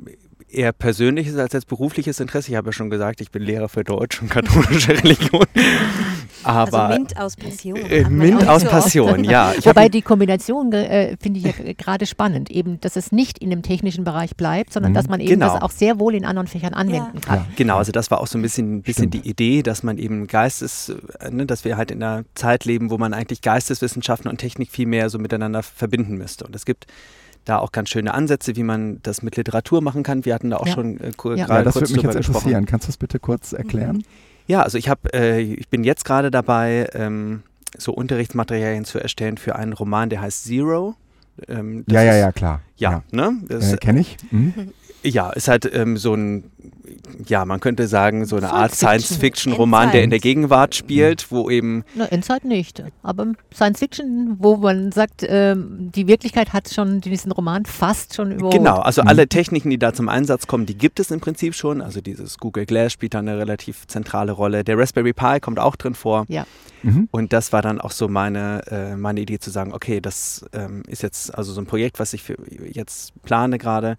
eher 0.50 0.72
persönliches 0.72 1.36
als 1.36 1.52
jetzt 1.52 1.66
berufliches 1.66 2.20
Interesse. 2.20 2.50
Ich 2.50 2.56
habe 2.56 2.68
ja 2.68 2.72
schon 2.72 2.90
gesagt, 2.90 3.20
ich 3.20 3.30
bin 3.30 3.42
Lehrer 3.42 3.68
für 3.68 3.84
Deutsch 3.84 4.20
und 4.22 4.30
katholische 4.30 4.90
Religion. 4.90 5.44
Aber 6.44 6.82
also 6.84 6.98
Mint 6.98 7.18
aus 7.18 7.36
Passion. 7.36 7.76
Äh, 7.76 8.08
Mint 8.08 8.46
aus 8.46 8.64
Passion, 8.64 9.24
ja. 9.24 9.52
Ich 9.58 9.66
Wobei 9.66 9.88
die 9.88 10.02
Kombination 10.02 10.72
äh, 10.72 11.16
finde 11.20 11.40
ich 11.40 11.46
ja 11.46 11.72
gerade 11.76 12.06
spannend, 12.06 12.50
eben, 12.50 12.80
dass 12.80 12.96
es 12.96 13.12
nicht 13.12 13.38
in 13.38 13.50
dem 13.50 13.62
technischen 13.62 14.04
Bereich 14.04 14.36
bleibt, 14.36 14.72
sondern 14.72 14.92
mhm. 14.92 14.94
dass 14.94 15.08
man 15.08 15.20
eben 15.20 15.30
genau. 15.30 15.54
das 15.54 15.62
auch 15.62 15.70
sehr 15.70 15.98
wohl 15.98 16.14
in 16.14 16.24
anderen 16.24 16.46
Fächern 16.46 16.74
anwenden 16.74 17.18
ja. 17.18 17.20
kann. 17.20 17.38
Ja. 17.38 17.46
Genau, 17.56 17.76
also 17.78 17.92
das 17.92 18.10
war 18.10 18.20
auch 18.20 18.26
so 18.26 18.38
ein 18.38 18.42
bisschen, 18.42 18.82
bisschen 18.82 19.10
die 19.10 19.28
Idee, 19.28 19.62
dass 19.62 19.82
man 19.82 19.98
eben 19.98 20.26
Geistes, 20.26 20.92
äh, 21.20 21.30
ne, 21.30 21.46
dass 21.46 21.64
wir 21.64 21.76
halt 21.76 21.90
in 21.90 22.02
einer 22.02 22.24
Zeit 22.34 22.64
leben, 22.64 22.90
wo 22.90 22.98
man 22.98 23.14
eigentlich 23.14 23.42
Geisteswissenschaften 23.42 24.30
und 24.30 24.38
Technik 24.38 24.70
viel 24.70 24.86
mehr 24.86 25.10
so 25.10 25.18
miteinander 25.18 25.62
verbinden 25.62 26.16
müsste. 26.16 26.46
Und 26.46 26.54
es 26.54 26.64
gibt 26.64 26.86
da 27.44 27.58
auch 27.58 27.72
ganz 27.72 27.88
schöne 27.88 28.14
Ansätze, 28.14 28.56
wie 28.56 28.62
man 28.62 29.00
das 29.02 29.22
mit 29.22 29.36
Literatur 29.36 29.80
machen 29.80 30.02
kann. 30.02 30.24
Wir 30.24 30.34
hatten 30.34 30.50
da 30.50 30.58
auch 30.58 30.66
ja. 30.66 30.74
schon 30.74 31.00
äh, 31.00 31.06
ja. 31.06 31.12
gerade 31.12 31.36
ja, 31.36 31.62
das 31.62 31.74
würde 31.76 31.92
mich 31.92 32.02
jetzt 32.02 32.14
interessieren. 32.16 32.66
Kannst 32.66 32.86
du 32.86 32.88
das 32.88 32.96
bitte 32.96 33.18
kurz 33.18 33.52
erklären? 33.52 34.02
Ja, 34.46 34.62
also 34.62 34.78
ich 34.78 34.88
habe, 34.88 35.12
äh, 35.12 35.40
ich 35.40 35.68
bin 35.68 35.84
jetzt 35.84 36.04
gerade 36.04 36.30
dabei, 36.30 36.88
ähm, 36.94 37.42
so 37.76 37.92
Unterrichtsmaterialien 37.92 38.84
zu 38.84 38.98
erstellen 38.98 39.36
für 39.36 39.56
einen 39.56 39.74
Roman, 39.74 40.08
der 40.08 40.22
heißt 40.22 40.44
Zero. 40.44 40.96
Ähm, 41.46 41.84
ja, 41.88 42.02
ja, 42.02 42.14
ja, 42.14 42.32
klar. 42.32 42.62
Ja, 42.76 43.02
ja. 43.12 43.28
ne? 43.28 43.42
Äh, 43.50 43.76
Kenne 43.76 44.00
ich. 44.00 44.16
Mhm. 44.30 44.72
Ja, 45.02 45.30
ist 45.30 45.48
halt 45.48 45.70
ähm, 45.72 45.96
so 45.96 46.14
ein, 46.14 46.50
ja, 47.26 47.44
man 47.44 47.60
könnte 47.60 47.86
sagen, 47.86 48.24
so 48.24 48.36
eine 48.36 48.52
Art 48.52 48.74
Science-Fiction-Roman, 48.74 49.92
der 49.92 50.02
in 50.02 50.10
der 50.10 50.18
Gegenwart 50.18 50.74
spielt, 50.74 51.30
wo 51.30 51.50
eben. 51.50 51.84
Na, 51.94 52.06
Endzeit 52.06 52.44
nicht. 52.44 52.82
Aber 53.02 53.32
Science-Fiction, 53.54 54.36
wo 54.38 54.56
man 54.56 54.92
sagt, 54.92 55.24
ähm, 55.26 55.90
die 55.94 56.06
Wirklichkeit 56.06 56.52
hat 56.52 56.72
schon 56.72 57.00
diesen 57.00 57.32
Roman 57.32 57.64
fast 57.64 58.14
schon 58.14 58.32
überholt. 58.32 58.54
Genau, 58.54 58.78
also 58.78 59.02
mhm. 59.02 59.08
alle 59.08 59.28
Techniken, 59.28 59.70
die 59.70 59.78
da 59.78 59.92
zum 59.92 60.08
Einsatz 60.08 60.46
kommen, 60.46 60.66
die 60.66 60.76
gibt 60.76 61.00
es 61.00 61.10
im 61.10 61.20
Prinzip 61.20 61.54
schon. 61.54 61.82
Also 61.82 62.00
dieses 62.00 62.38
Google 62.38 62.66
Glass 62.66 62.92
spielt 62.92 63.14
da 63.14 63.18
eine 63.20 63.38
relativ 63.38 63.86
zentrale 63.86 64.32
Rolle. 64.32 64.64
Der 64.64 64.78
Raspberry 64.78 65.12
Pi 65.12 65.40
kommt 65.40 65.58
auch 65.58 65.76
drin 65.76 65.94
vor. 65.94 66.24
Ja. 66.28 66.46
Mhm. 66.82 67.08
Und 67.10 67.32
das 67.32 67.52
war 67.52 67.62
dann 67.62 67.80
auch 67.80 67.90
so 67.90 68.08
meine, 68.08 68.62
äh, 68.70 68.96
meine 68.96 69.20
Idee 69.20 69.38
zu 69.38 69.50
sagen, 69.50 69.72
okay, 69.72 70.00
das 70.00 70.44
ähm, 70.52 70.82
ist 70.86 71.02
jetzt 71.02 71.34
also 71.36 71.52
so 71.52 71.60
ein 71.60 71.66
Projekt, 71.66 71.98
was 71.98 72.12
ich 72.12 72.22
für 72.22 72.36
jetzt 72.72 73.20
plane 73.22 73.58
gerade 73.58 73.96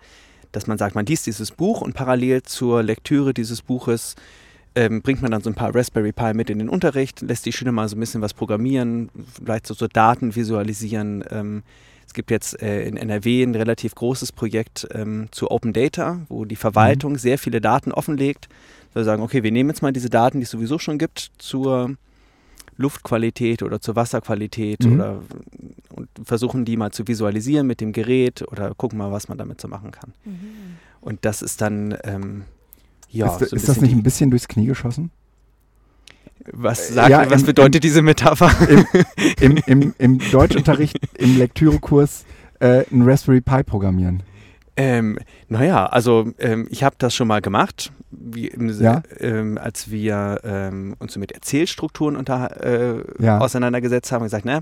dass 0.51 0.67
man 0.67 0.77
sagt, 0.77 0.95
man 0.95 1.05
liest 1.05 1.25
dieses 1.27 1.51
Buch 1.51 1.81
und 1.81 1.93
parallel 1.93 2.43
zur 2.43 2.83
Lektüre 2.83 3.33
dieses 3.33 3.61
Buches 3.61 4.15
ähm, 4.75 5.01
bringt 5.01 5.21
man 5.21 5.31
dann 5.31 5.41
so 5.41 5.49
ein 5.49 5.55
paar 5.55 5.73
Raspberry 5.73 6.11
Pi 6.11 6.33
mit 6.33 6.49
in 6.49 6.59
den 6.59 6.69
Unterricht, 6.69 7.21
lässt 7.21 7.45
die 7.45 7.51
Schüler 7.51 7.71
mal 7.71 7.89
so 7.89 7.95
ein 7.95 7.99
bisschen 7.99 8.21
was 8.21 8.33
programmieren, 8.33 9.09
vielleicht 9.33 9.67
so, 9.67 9.73
so 9.73 9.87
Daten 9.87 10.35
visualisieren. 10.35 11.23
Ähm, 11.31 11.63
es 12.05 12.13
gibt 12.13 12.31
jetzt 12.31 12.61
äh, 12.61 12.83
in 12.83 12.97
NRW 12.97 13.43
ein 13.43 13.55
relativ 13.55 13.93
großes 13.93 14.31
Projekt 14.31 14.87
ähm, 14.93 15.27
zu 15.31 15.51
Open 15.51 15.73
Data, 15.73 16.21
wo 16.29 16.45
die 16.45 16.55
Verwaltung 16.55 17.13
mhm. 17.13 17.17
sehr 17.17 17.37
viele 17.37 17.61
Daten 17.61 17.91
offenlegt. 17.91 18.47
Wir 18.93 19.03
sagen, 19.03 19.21
okay, 19.21 19.43
wir 19.43 19.51
nehmen 19.51 19.69
jetzt 19.69 19.81
mal 19.81 19.93
diese 19.93 20.09
Daten, 20.09 20.39
die 20.39 20.43
es 20.43 20.49
sowieso 20.49 20.79
schon 20.79 20.97
gibt, 20.97 21.31
zur 21.37 21.95
Luftqualität 22.79 23.61
oder 23.61 23.81
zur 23.81 23.95
Wasserqualität 23.95 24.85
mhm. 24.85 24.93
oder 24.93 25.19
und 25.93 26.09
versuchen 26.23 26.65
die 26.65 26.77
mal 26.77 26.91
zu 26.91 27.07
visualisieren 27.07 27.67
mit 27.67 27.81
dem 27.81 27.91
Gerät 27.91 28.41
oder 28.51 28.73
gucken 28.73 28.97
mal, 28.97 29.11
was 29.11 29.27
man 29.27 29.37
damit 29.37 29.59
so 29.59 29.67
machen 29.67 29.91
kann. 29.91 30.13
Mhm. 30.25 30.39
Und 31.01 31.25
das 31.25 31.41
ist 31.41 31.61
dann 31.61 31.97
ähm, 32.03 32.43
ja. 33.09 33.35
Ist, 33.35 33.49
so 33.49 33.55
ist 33.55 33.69
das 33.69 33.81
nicht 33.81 33.93
ein 33.93 34.03
bisschen 34.03 34.29
durchs 34.29 34.47
Knie 34.47 34.67
geschossen? 34.67 35.11
Was, 36.51 36.89
sagt, 36.89 37.09
ja, 37.09 37.29
was 37.29 37.41
im, 37.41 37.47
bedeutet 37.47 37.75
im, 37.75 37.81
diese 37.81 38.01
Metapher? 38.01 38.51
Im, 38.69 38.85
im, 39.41 39.57
im, 39.65 39.95
im 39.97 40.19
Deutschunterricht, 40.31 40.97
im 41.17 41.37
Lektürekurs 41.37 42.25
äh, 42.59 42.85
ein 42.91 43.01
Raspberry 43.03 43.41
Pi 43.41 43.63
programmieren. 43.63 44.23
Ähm, 44.81 45.19
naja, 45.49 45.87
also 45.87 46.31
ähm, 46.39 46.65
ich 46.71 46.85
habe 46.85 46.95
das 46.99 47.13
schon 47.13 47.27
mal 47.27 47.41
gemacht, 47.41 47.91
wie 48.11 48.47
im, 48.47 48.69
ja? 48.81 49.03
ähm, 49.19 49.57
als 49.57 49.91
wir 49.91 50.39
ähm, 50.45 50.95
uns 50.99 51.13
so 51.13 51.19
mit 51.19 51.33
Erzählstrukturen 51.33 52.15
unter, 52.15 52.63
äh, 52.63 53.03
ja. 53.19 53.39
auseinandergesetzt 53.39 54.13
haben, 54.13 54.23
gesagt, 54.23 54.45
na, 54.45 54.61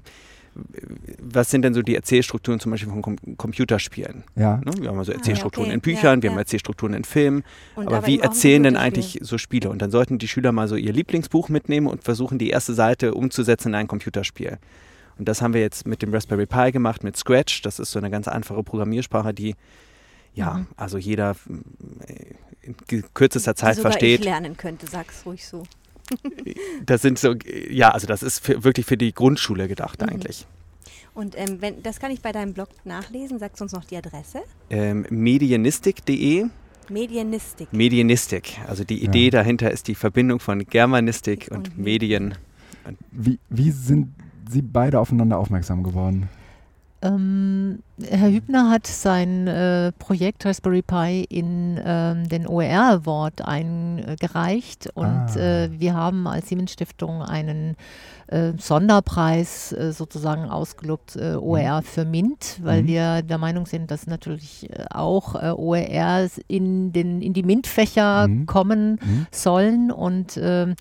was 1.20 1.52
sind 1.52 1.62
denn 1.62 1.76
so 1.76 1.84
die 1.84 1.96
Erzählstrukturen 1.96 2.60
zum 2.60 2.72
Beispiel 2.72 2.90
von 2.90 3.04
Com 3.04 3.16
Computerspielen? 3.38 4.24
Ja. 4.36 4.58
Ne? 4.58 4.72
Wir 4.80 4.90
haben 4.90 4.98
also 4.98 5.12
Erzählstrukturen 5.12 5.68
ah, 5.68 5.70
okay. 5.70 5.76
in 5.76 5.82
Büchern, 5.82 6.18
ja, 6.18 6.24
wir 6.24 6.32
haben 6.32 6.38
Erzählstrukturen 6.40 6.96
in 6.96 7.04
Filmen. 7.04 7.44
Und 7.76 7.86
aber 7.86 8.08
wie 8.08 8.20
erzählen 8.20 8.64
denn 8.64 8.76
eigentlich 8.76 9.20
so 9.22 9.38
Spiele? 9.38 9.70
Und 9.70 9.84
dann 9.84 9.92
sollten 9.92 10.18
die 10.18 10.28
Schüler 10.28 10.52
mal 10.52 10.68
so 10.68 10.76
ihr 10.76 10.94
Lieblingsbuch 10.94 11.50
mitnehmen 11.50 11.86
und 11.86 12.04
versuchen, 12.04 12.40
die 12.40 12.50
erste 12.50 12.74
Seite 12.74 13.14
umzusetzen 13.14 13.68
in 13.68 13.76
ein 13.76 13.88
Computerspiel. 13.88 14.58
Und 15.20 15.28
das 15.28 15.44
haben 15.44 15.54
wir 15.54 15.62
jetzt 15.62 15.86
mit 15.86 16.02
dem 16.02 16.12
Raspberry 16.12 16.48
Pi 16.48 16.72
gemacht, 16.72 17.04
mit 17.04 17.18
Scratch. 17.18 17.62
Das 17.62 17.78
ist 17.78 17.92
so 17.92 18.00
eine 18.00 18.10
ganz 18.10 18.28
einfache 18.28 18.64
Programmiersprache, 18.64 19.36
die 19.36 19.54
ja, 20.38 20.54
mhm. 20.54 20.68
also 20.78 20.98
jeder 20.98 21.36
äh, 22.08 22.36
in 22.62 22.76
kürzester 23.14 23.56
Zeit 23.56 23.76
sogar 23.76 23.92
versteht. 23.92 24.20
Ich 24.20 24.26
lernen 24.26 24.56
könnte, 24.56 24.88
sag's 24.88 25.26
ruhig 25.26 25.46
so. 25.46 25.64
das 26.86 27.02
sind 27.02 27.18
so, 27.20 27.36
ja, 27.70 27.90
also 27.90 28.08
das 28.08 28.24
ist 28.24 28.40
für, 28.40 28.64
wirklich 28.64 28.86
für 28.86 28.98
die 28.98 29.14
Grundschule 29.14 29.68
gedacht 29.68 30.02
mhm. 30.02 30.10
eigentlich. 30.10 30.46
Und 31.14 31.36
ähm, 31.36 31.58
wenn, 31.60 31.82
das 31.82 32.00
kann 32.00 32.12
ich 32.12 32.22
bei 32.22 32.32
deinem 32.32 32.54
Blog 32.54 32.70
nachlesen. 32.86 33.40
Sagst 33.40 33.60
du 33.60 33.64
uns 33.64 33.72
noch 33.72 33.86
die 33.86 33.98
Adresse? 33.98 34.42
Ähm, 34.70 35.08
medienistik.de 35.10 36.46
Medienistik. 36.90 37.74
Medienistik. 37.74 38.60
Also 38.68 38.84
die 38.84 39.04
Idee 39.04 39.26
ja. 39.26 39.32
dahinter 39.32 39.72
ist 39.72 39.88
die 39.88 39.96
Verbindung 39.96 40.40
von 40.40 40.66
Germanistik 40.66 41.50
und, 41.50 41.70
und 41.70 41.78
Medien. 41.78 42.36
Wie, 43.12 43.40
wie 43.50 43.72
sind 43.72 44.14
Sie 44.50 44.62
beide 44.62 45.00
aufeinander 45.00 45.38
aufmerksam 45.40 45.84
geworden? 45.84 46.30
Ähm, 47.02 47.84
Herr 48.02 48.32
Hübner 48.32 48.72
hat 48.72 48.88
sein 48.88 49.48
äh, 49.48 49.92
Projekt 49.94 50.46
Raspberry 50.46 50.82
Pi 50.82 51.26
in 51.30 51.80
ähm, 51.84 52.28
den 52.28 52.48
OER 52.48 53.02
Award 53.04 53.44
eingereicht 53.44 54.90
und 54.96 55.06
ah. 55.06 55.38
äh, 55.38 55.70
wir 55.80 55.94
haben 55.94 56.26
als 56.26 56.50
Siemens 56.50 56.72
Stiftung 56.72 57.22
einen 57.22 57.76
äh, 58.28 58.54
Sonderpreis 58.58 59.74
äh, 59.74 59.92
sozusagen 59.94 60.50
ausgelobt, 60.50 61.16
äh, 61.16 61.36
OER 61.36 61.82
mhm. 61.82 61.86
für 61.86 62.06
MINT, 62.06 62.60
weil 62.64 62.82
mhm. 62.82 62.88
wir 62.88 63.22
der 63.22 63.38
Meinung 63.38 63.68
sind, 63.68 63.92
dass 63.92 64.08
natürlich 64.08 64.68
äh, 64.72 64.86
auch 64.90 65.36
OER 65.36 66.28
in, 66.48 66.94
den, 66.94 67.22
in 67.22 67.34
die 67.34 67.44
MINT-Fächer 67.44 68.28
mhm. 68.28 68.46
kommen 68.48 69.00
mhm. 69.04 69.28
sollen 69.32 69.92
und 69.92 70.40
ähm, 70.42 70.76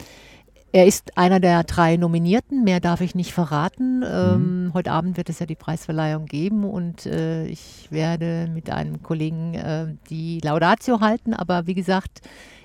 er 0.73 0.87
ist 0.87 1.17
einer 1.17 1.41
der 1.41 1.65
drei 1.65 1.97
Nominierten, 1.97 2.65
mehr 2.65 2.81
darf 2.81 3.01
ich 3.01 3.15
nicht 3.15 3.33
verraten. 3.33 4.05
Ähm, 4.07 4.65
mhm. 4.65 4.75
Heute 4.75 4.93
Abend 4.93 5.17
wird 5.17 5.29
es 5.31 5.39
ja 5.39 5.47
die 5.47 5.55
Preisverleihung 5.55 6.27
geben 6.27 6.65
und 6.65 7.07
äh, 7.07 7.47
ich 7.47 7.89
werde 7.91 8.51
mit 8.53 8.71
einem 8.71 9.03
Kollegen 9.03 9.55
äh, 9.55 9.87
die 10.11 10.41
Laudatio 10.41 11.01
halten, 11.01 11.35
aber 11.35 11.67
wie 11.67 11.75
gesagt, 11.75 12.21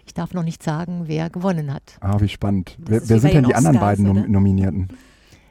ich 0.06 0.14
darf 0.14 0.34
noch 0.34 0.44
nicht 0.44 0.64
sagen, 0.64 1.04
wer 1.06 1.30
gewonnen 1.30 1.74
hat. 1.74 1.84
Ah, 2.02 2.20
wie 2.20 2.28
spannend. 2.28 2.76
Wer, 2.80 3.08
wer 3.08 3.20
sind 3.20 3.34
denn 3.34 3.46
die 3.46 3.56
anderen 3.56 3.80
beiden 3.80 4.06
Nom 4.06 4.30
Nominierten? 4.30 4.90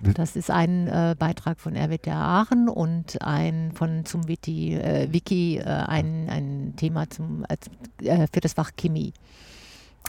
Das 0.02 0.35
ist 0.35 0.50
ein 0.50 0.87
äh, 0.88 1.14
Beitrag 1.19 1.61
von 1.61 1.76
RWTH 1.76 2.09
Aachen 2.09 2.69
und 2.69 3.21
ein 3.23 3.73
von 3.75 4.04
zum 4.07 4.28
Wiki, 4.28 4.75
äh, 4.75 5.09
Wiki 5.12 5.59
äh, 5.59 5.64
ein, 5.64 6.28
ein 6.30 6.75
Thema 6.76 7.09
zum, 7.11 7.45
äh, 8.02 8.26
für 8.33 8.40
das 8.40 8.54
Fach 8.54 8.71
Chemie. 8.76 9.12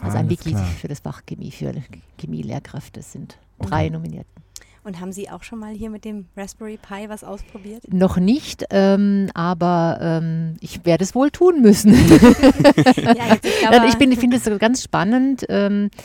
Also 0.00 0.18
ein 0.18 0.30
Wiki 0.30 0.50
klar. 0.50 0.64
für 0.64 0.88
das 0.88 1.00
Fach 1.00 1.22
Chemie, 1.26 1.50
für 1.50 1.72
Chemielehrkräfte. 2.18 3.02
Sind 3.02 3.38
drei 3.60 3.84
okay. 3.84 3.90
Nominierten. 3.90 4.42
Und 4.84 5.00
haben 5.00 5.12
Sie 5.12 5.30
auch 5.30 5.44
schon 5.44 5.60
mal 5.60 5.72
hier 5.72 5.90
mit 5.90 6.04
dem 6.04 6.26
Raspberry 6.36 6.76
Pi 6.76 7.08
was 7.08 7.22
ausprobiert? 7.22 7.84
Noch 7.92 8.16
nicht, 8.16 8.64
ähm, 8.70 9.30
aber 9.32 9.98
ähm, 10.02 10.56
ich 10.60 10.84
werde 10.84 11.04
es 11.04 11.14
wohl 11.14 11.30
tun 11.30 11.62
müssen. 11.62 11.92
ja, 12.96 13.38
ich, 13.40 13.94
ich 14.00 14.18
finde 14.18 14.36
es 14.36 14.58
ganz 14.58 14.82
spannend. 14.82 15.46
Ähm, 15.48 15.86
äh, 15.86 15.98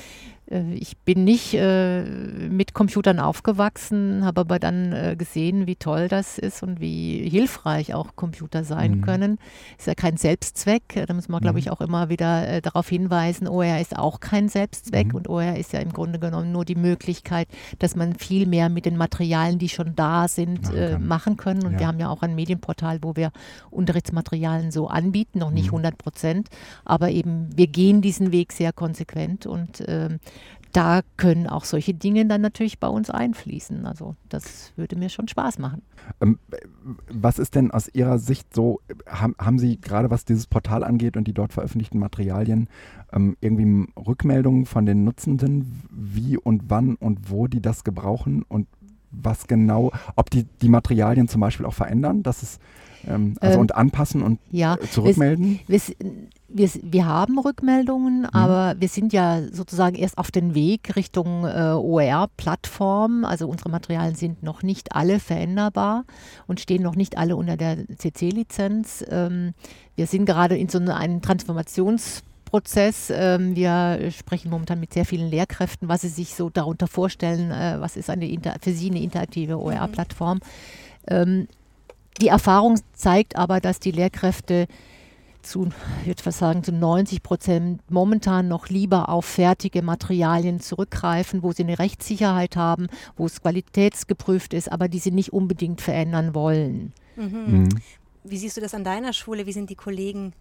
ich 0.49 0.97
bin 0.97 1.25
nicht 1.25 1.53
äh, 1.55 2.03
mit 2.03 2.73
Computern 2.73 3.19
aufgewachsen, 3.19 4.23
habe 4.23 4.41
aber 4.41 4.59
dann 4.59 4.93
äh, 4.93 5.15
gesehen, 5.17 5.67
wie 5.67 5.75
toll 5.75 6.07
das 6.07 6.37
ist 6.37 6.63
und 6.63 6.79
wie 6.79 7.27
hilfreich 7.29 7.93
auch 7.93 8.15
Computer 8.15 8.63
sein 8.63 8.97
mhm. 8.97 9.01
können. 9.01 9.39
Ist 9.77 9.87
ja 9.87 9.95
kein 9.95 10.15
Selbstzweck. 10.15 11.05
Da 11.05 11.13
muss 11.13 11.27
man, 11.27 11.41
glaube 11.41 11.55
mhm. 11.55 11.59
ich, 11.59 11.71
auch 11.71 11.81
immer 11.81 12.07
wieder 12.07 12.47
äh, 12.47 12.61
darauf 12.61 12.87
hinweisen, 12.87 13.47
OER 13.47 13.81
ist 13.81 13.97
auch 13.97 14.21
kein 14.21 14.47
Selbstzweck 14.47 15.07
mhm. 15.07 15.15
und 15.15 15.29
OER 15.29 15.57
ist 15.57 15.73
ja 15.73 15.79
im 15.79 15.91
Grunde 15.91 16.17
genommen 16.17 16.53
nur 16.53 16.63
die 16.63 16.75
Möglichkeit, 16.75 17.49
dass 17.79 17.97
man 17.97 18.15
viel 18.15 18.47
mehr 18.47 18.69
mit 18.69 18.85
den 18.85 18.95
Materialien, 18.95 19.59
die 19.59 19.69
schon 19.69 19.95
da 19.95 20.29
sind, 20.29 20.63
machen, 20.63 20.77
äh, 20.77 20.97
machen 20.97 21.37
können. 21.37 21.65
Und 21.65 21.73
ja. 21.73 21.79
wir 21.79 21.87
haben 21.87 21.99
ja 21.99 22.09
auch 22.09 22.21
ein 22.21 22.35
Medienportal, 22.35 22.99
wo 23.01 23.17
wir 23.17 23.31
Unterrichtsmaterialien 23.69 24.71
so 24.71 24.87
anbieten, 24.87 25.39
noch 25.39 25.51
nicht 25.51 25.67
100 25.67 25.93
mhm. 25.93 25.97
Prozent, 25.97 26.47
aber 26.85 27.09
eben 27.09 27.49
wir 27.55 27.67
gehen 27.67 28.01
diesen 28.01 28.31
Weg 28.31 28.53
sehr 28.53 28.71
konsequent 28.71 29.45
und 29.45 29.83
ähm, 29.87 30.19
da 30.73 31.01
können 31.17 31.47
auch 31.47 31.65
solche 31.65 31.93
Dinge 31.93 32.25
dann 32.25 32.41
natürlich 32.41 32.79
bei 32.79 32.87
uns 32.87 33.09
einfließen. 33.09 33.85
Also 33.85 34.15
das 34.29 34.73
würde 34.75 34.95
mir 34.95 35.09
schon 35.09 35.27
Spaß 35.27 35.59
machen. 35.59 35.81
Ähm, 36.21 36.39
was 37.09 37.39
ist 37.39 37.55
denn 37.55 37.71
aus 37.71 37.89
Ihrer 37.93 38.19
Sicht 38.19 38.53
so, 38.53 38.81
haben, 39.07 39.35
haben 39.39 39.59
Sie 39.59 39.79
gerade 39.79 40.09
was 40.09 40.25
dieses 40.25 40.47
Portal 40.47 40.83
angeht 40.83 41.17
und 41.17 41.27
die 41.27 41.33
dort 41.33 41.53
veröffentlichten 41.53 41.99
Materialien, 41.99 42.69
ähm, 43.11 43.37
irgendwie 43.41 43.87
Rückmeldungen 43.95 44.65
von 44.65 44.85
den 44.85 45.03
Nutzenden, 45.03 45.83
wie 45.91 46.37
und 46.37 46.63
wann 46.67 46.95
und 46.95 47.29
wo 47.29 47.47
die 47.47 47.61
das 47.61 47.83
gebrauchen 47.83 48.43
und 48.47 48.67
was 49.11 49.47
genau, 49.47 49.91
ob 50.15 50.29
die 50.29 50.45
die 50.61 50.69
Materialien 50.69 51.27
zum 51.27 51.41
Beispiel 51.41 51.65
auch 51.65 51.73
verändern, 51.73 52.23
dass 52.23 52.43
es 52.43 52.59
ähm, 53.07 53.35
also 53.39 53.55
ähm, 53.55 53.61
und 53.61 53.75
anpassen 53.75 54.21
und 54.21 54.39
ja, 54.51 54.75
äh, 54.75 54.89
zurückmelden? 54.89 55.59
Wir, 55.67 55.81
wir, 56.49 56.69
wir, 56.81 57.05
haben 57.05 57.39
Rückmeldungen, 57.39 58.21
mhm. 58.21 58.29
aber 58.31 58.79
wir 58.79 58.87
sind 58.87 59.13
ja 59.13 59.41
sozusagen 59.51 59.95
erst 59.95 60.17
auf 60.17 60.31
dem 60.31 60.55
Weg 60.55 60.95
Richtung 60.95 61.45
äh, 61.45 61.73
OER-Plattform. 61.73 63.25
Also 63.25 63.47
unsere 63.47 63.69
Materialien 63.69 64.15
sind 64.15 64.43
noch 64.43 64.63
nicht 64.63 64.95
alle 64.95 65.19
veränderbar 65.19 66.05
und 66.47 66.59
stehen 66.59 66.83
noch 66.83 66.95
nicht 66.95 67.17
alle 67.17 67.35
unter 67.35 67.57
der 67.57 67.77
CC-Lizenz. 67.97 69.05
Ähm, 69.09 69.53
wir 69.95 70.07
sind 70.07 70.25
gerade 70.25 70.57
in 70.57 70.69
so 70.69 70.79
einem 70.79 71.21
Transformationsprozess. 71.21 72.26
Ähm, 73.09 73.55
wir 73.55 74.11
sprechen 74.11 74.49
momentan 74.49 74.79
mit 74.79 74.93
sehr 74.93 75.05
vielen 75.05 75.29
Lehrkräften, 75.29 75.87
was 75.87 76.01
sie 76.01 76.09
sich 76.09 76.33
so 76.33 76.49
darunter 76.49 76.87
vorstellen, 76.87 77.51
äh, 77.51 77.77
was 77.79 77.97
ist 77.97 78.09
eine 78.09 78.27
für 78.61 78.71
sie 78.71 78.89
eine 78.89 79.01
interaktive 79.01 79.59
OER-Plattform. 79.59 80.39
Ähm, 81.07 81.47
die 82.21 82.29
Erfahrung 82.29 82.79
zeigt 82.93 83.35
aber, 83.35 83.59
dass 83.59 83.79
die 83.79 83.91
Lehrkräfte 83.91 84.67
zu, 85.43 85.69
ich 86.01 86.07
würde 86.07 86.23
fast 86.23 86.39
sagen, 86.39 86.63
zu 86.63 86.71
90 86.71 87.23
Prozent 87.23 87.81
momentan 87.89 88.47
noch 88.47 88.69
lieber 88.69 89.09
auf 89.09 89.25
fertige 89.25 89.81
Materialien 89.81 90.59
zurückgreifen, 90.59 91.43
wo 91.43 91.51
sie 91.51 91.63
eine 91.63 91.79
Rechtssicherheit 91.79 92.55
haben, 92.55 92.87
wo 93.15 93.25
es 93.25 93.41
qualitätsgeprüft 93.41 94.53
ist, 94.53 94.71
aber 94.71 94.87
die 94.87 94.99
sie 94.99 95.11
nicht 95.11 95.33
unbedingt 95.33 95.81
verändern 95.81 96.35
wollen. 96.35 96.93
Mhm. 97.15 97.45
Mhm. 97.47 97.69
Wie 98.23 98.37
siehst 98.37 98.57
du 98.57 98.61
das 98.61 98.73
an 98.73 98.83
deiner 98.83 99.13
Schule? 99.13 99.45
Wie 99.45 99.53
sind 99.53 99.69
die 99.69 99.75
Kollegen 99.75 100.33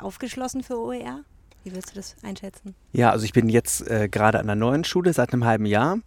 aufgeschlossen 0.00 0.62
für 0.62 0.78
OER? 0.78 1.20
Wie 1.66 1.72
würdest 1.72 1.90
du 1.90 1.94
das 1.96 2.14
einschätzen? 2.22 2.76
Ja, 2.92 3.10
also 3.10 3.24
ich 3.24 3.32
bin 3.32 3.48
jetzt 3.48 3.90
äh, 3.90 4.08
gerade 4.08 4.38
an 4.38 4.46
der 4.46 4.54
neuen 4.54 4.84
Schule 4.84 5.12
seit 5.12 5.32
einem 5.32 5.44
halben 5.44 5.66
Jahr. 5.66 5.98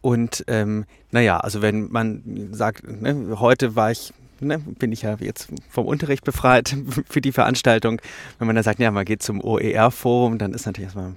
Und 0.00 0.44
ähm, 0.48 0.84
naja, 1.12 1.38
also 1.38 1.62
wenn 1.62 1.92
man 1.92 2.48
sagt, 2.50 2.82
ne, 2.90 3.38
heute 3.38 3.76
war 3.76 3.92
ich 3.92 4.12
ne, 4.40 4.58
bin 4.58 4.90
ich 4.90 5.02
ja 5.02 5.16
jetzt 5.20 5.48
vom 5.70 5.86
Unterricht 5.86 6.24
befreit 6.24 6.76
für 7.08 7.20
die 7.20 7.30
Veranstaltung. 7.30 8.00
Wenn 8.38 8.48
man 8.48 8.56
dann 8.56 8.64
sagt, 8.64 8.80
ja, 8.80 8.90
man 8.90 9.04
geht 9.04 9.22
zum 9.22 9.40
OER-Forum, 9.40 10.38
dann 10.38 10.52
ist 10.52 10.66
natürlich 10.66 10.86
erstmal. 10.86 11.12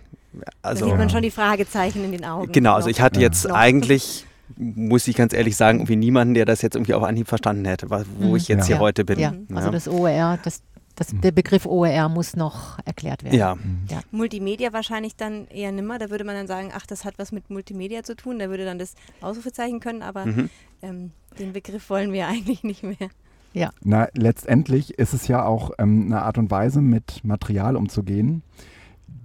Also, 0.62 0.86
da 0.86 0.91
sieht 0.91 1.00
man 1.00 1.10
schon 1.10 1.24
die 1.24 1.31
Fragezeichen 1.31 2.05
in 2.05 2.12
den 2.12 2.25
Augen. 2.25 2.51
Genau, 2.51 2.75
also 2.75 2.89
ich 2.89 3.01
hatte 3.01 3.19
jetzt 3.19 3.46
ja. 3.46 3.55
eigentlich 3.55 4.27
muss 4.58 5.08
ich 5.08 5.15
ganz 5.15 5.34
ehrlich 5.34 5.55
sagen, 5.55 5.79
irgendwie 5.79 5.96
niemanden, 5.96 6.34
der 6.34 6.46
das 6.46 6.63
jetzt 6.63 6.75
irgendwie 6.75 6.96
auf 6.96 7.03
Anhieb 7.03 7.27
verstanden 7.27 7.65
hätte, 7.65 7.89
wo 7.89 8.29
mhm. 8.29 8.36
ich 8.36 8.48
jetzt 8.48 8.67
ja. 8.67 8.75
hier 8.75 8.79
heute 8.79 9.05
bin. 9.05 9.19
Ja, 9.19 9.34
also 9.53 9.69
das 9.69 9.88
OER, 9.88 10.39
das, 10.43 10.63
das, 11.00 11.13
der 11.13 11.32
Begriff 11.32 11.65
OER 11.65 12.10
muss 12.10 12.36
noch 12.36 12.77
erklärt 12.86 13.24
werden. 13.24 13.38
Ja. 13.38 13.58
ja. 13.89 14.01
Multimedia 14.12 14.74
wahrscheinlich 14.74 15.15
dann 15.15 15.48
eher 15.48 15.72
nimmer. 15.72 15.98
Da 15.98 16.10
würde 16.10 16.25
man 16.25 16.36
dann 16.36 16.48
sagen, 16.48 16.72
ach, 16.74 16.86
das 16.86 17.06
hat 17.06 17.18
was 17.18 17.32
mit 17.32 17.50
Multimedia 17.50 18.03
zu 18.03 18.15
tun. 18.15 18.38
Da 18.38 18.50
würde 18.50 18.65
dann 18.65 18.79
das 18.79 18.96
Ausrufezeichen 19.22 19.79
können, 19.79 20.01
aber 20.01 20.25
mhm. 20.25 20.50
ähm, 20.82 21.12
den 21.39 21.53
Begriff 21.53 21.89
wollen 21.89 22.12
wir 22.12 22.27
eigentlich 22.27 22.63
nicht 22.63 22.84
mehr. 22.84 23.10
Ja. 23.53 23.72
Na, 23.82 24.10
letztendlich 24.13 25.00
ist 25.00 25.13
es 25.13 25.27
ja 25.27 25.46
auch 25.46 25.72
ähm, 25.79 26.08
eine 26.08 26.22
Art 26.24 26.38
und 26.38 26.51
Weise, 26.51 26.82
mit 26.82 27.24
Material 27.24 27.77
umzugehen, 27.77 28.44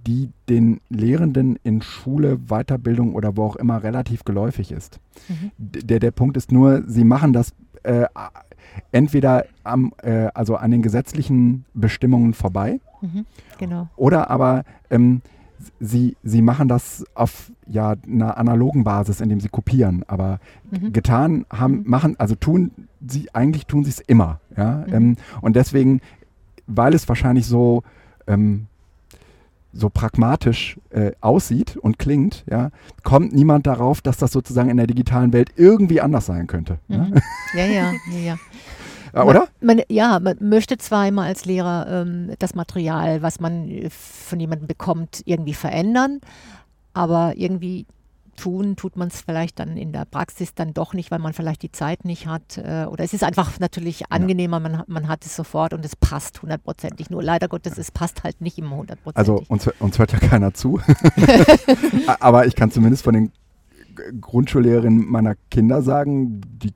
die 0.07 0.29
den 0.47 0.79
Lehrenden 0.89 1.59
in 1.63 1.81
Schule, 1.81 2.37
Weiterbildung 2.47 3.13
oder 3.15 3.35
wo 3.35 3.43
auch 3.43 3.55
immer 3.55 3.83
relativ 3.83 4.23
geläufig 4.23 4.71
ist. 4.71 4.99
Mhm. 5.27 5.51
Der, 5.57 5.99
der 5.99 6.11
Punkt 6.11 6.37
ist 6.37 6.51
nur, 6.51 6.83
sie 6.87 7.03
machen 7.03 7.33
das 7.33 7.53
äh, 7.85 8.07
entweder 8.91 9.45
am, 9.63 9.93
äh, 10.01 10.27
also 10.33 10.55
an 10.55 10.71
den 10.71 10.81
gesetzlichen 10.81 11.65
Bestimmungen 11.73 12.33
vorbei, 12.33 12.79
mhm, 13.01 13.25
genau. 13.57 13.89
oder 13.95 14.29
aber 14.29 14.63
ähm, 14.89 15.21
sie, 15.79 16.15
sie 16.23 16.41
machen 16.41 16.67
das 16.67 17.05
auf 17.13 17.51
ja, 17.67 17.95
einer 18.07 18.37
analogen 18.37 18.83
Basis, 18.83 19.21
indem 19.21 19.39
sie 19.39 19.49
kopieren. 19.49 20.03
Aber 20.07 20.39
mhm. 20.71 20.93
getan 20.93 21.45
haben, 21.51 21.79
mhm. 21.79 21.89
machen, 21.89 22.15
also 22.19 22.35
tun 22.35 22.71
sie, 23.05 23.33
eigentlich 23.33 23.65
tun 23.65 23.83
sie 23.83 23.91
es 23.91 23.99
immer. 23.99 24.39
Ja? 24.55 24.83
Mhm. 24.87 24.93
Ähm, 24.93 25.15
und 25.41 25.55
deswegen, 25.55 26.01
weil 26.67 26.93
es 26.93 27.07
wahrscheinlich 27.07 27.45
so, 27.45 27.83
ähm, 28.27 28.67
so 29.75 29.89
pragmatisch 29.89 30.79
äh, 30.89 31.11
aussieht 31.21 31.77
und 31.77 31.99
klingt, 31.99 32.45
ja, 32.49 32.71
kommt 33.03 33.33
niemand 33.33 33.67
darauf, 33.67 34.01
dass 34.01 34.17
das 34.17 34.31
sozusagen 34.31 34.69
in 34.69 34.77
der 34.77 34.87
digitalen 34.87 35.33
Welt 35.33 35.49
irgendwie 35.57 36.01
anders 36.01 36.25
sein 36.25 36.47
könnte. 36.47 36.79
Mhm. 36.87 37.13
Ja, 37.55 37.65
ja, 37.65 37.91
ja. 38.11 38.19
ja. 38.19 38.37
Ja, 39.13 39.23
oder? 39.25 39.47
Man, 39.61 39.81
ja, 39.89 40.19
man 40.19 40.37
möchte 40.39 40.77
zwar 40.77 41.07
immer 41.07 41.23
als 41.23 41.45
Lehrer 41.45 41.87
ähm, 41.89 42.31
das 42.39 42.55
Material, 42.55 43.21
was 43.21 43.39
man 43.39 43.69
äh, 43.69 43.89
von 43.89 44.39
jemandem 44.39 44.67
bekommt, 44.67 45.21
irgendwie 45.25 45.53
verändern, 45.53 46.21
aber 46.93 47.33
irgendwie 47.35 47.85
tun, 48.35 48.75
tut 48.75 48.95
man 48.95 49.07
es 49.07 49.21
vielleicht 49.21 49.59
dann 49.59 49.77
in 49.77 49.91
der 49.91 50.05
Praxis 50.05 50.53
dann 50.53 50.73
doch 50.73 50.93
nicht, 50.93 51.11
weil 51.11 51.19
man 51.19 51.33
vielleicht 51.33 51.61
die 51.61 51.71
Zeit 51.71 52.05
nicht 52.05 52.27
hat. 52.27 52.57
Äh, 52.57 52.85
oder 52.89 53.03
es 53.03 53.13
ist 53.13 53.23
einfach 53.23 53.59
natürlich 53.59 54.11
angenehmer, 54.11 54.59
man, 54.59 54.83
man 54.87 55.07
hat 55.07 55.25
es 55.25 55.35
sofort 55.35 55.73
und 55.73 55.83
es 55.85 55.95
passt 55.95 56.41
hundertprozentig. 56.41 57.09
Nur 57.09 57.23
leider 57.23 57.47
Gottes, 57.47 57.77
es 57.77 57.91
passt 57.91 58.23
halt 58.23 58.41
nicht 58.41 58.57
immer 58.57 58.77
hundertprozentig. 58.77 59.17
Also 59.17 59.43
uns, 59.47 59.67
uns 59.79 59.99
hört 59.99 60.11
ja 60.11 60.19
keiner 60.19 60.53
zu. 60.53 60.79
Aber 62.19 62.45
ich 62.45 62.55
kann 62.55 62.71
zumindest 62.71 63.03
von 63.03 63.13
den 63.13 63.31
Grundschullehrerinnen 64.19 65.09
meiner 65.09 65.35
Kinder 65.49 65.81
sagen, 65.81 66.41
die 66.45 66.73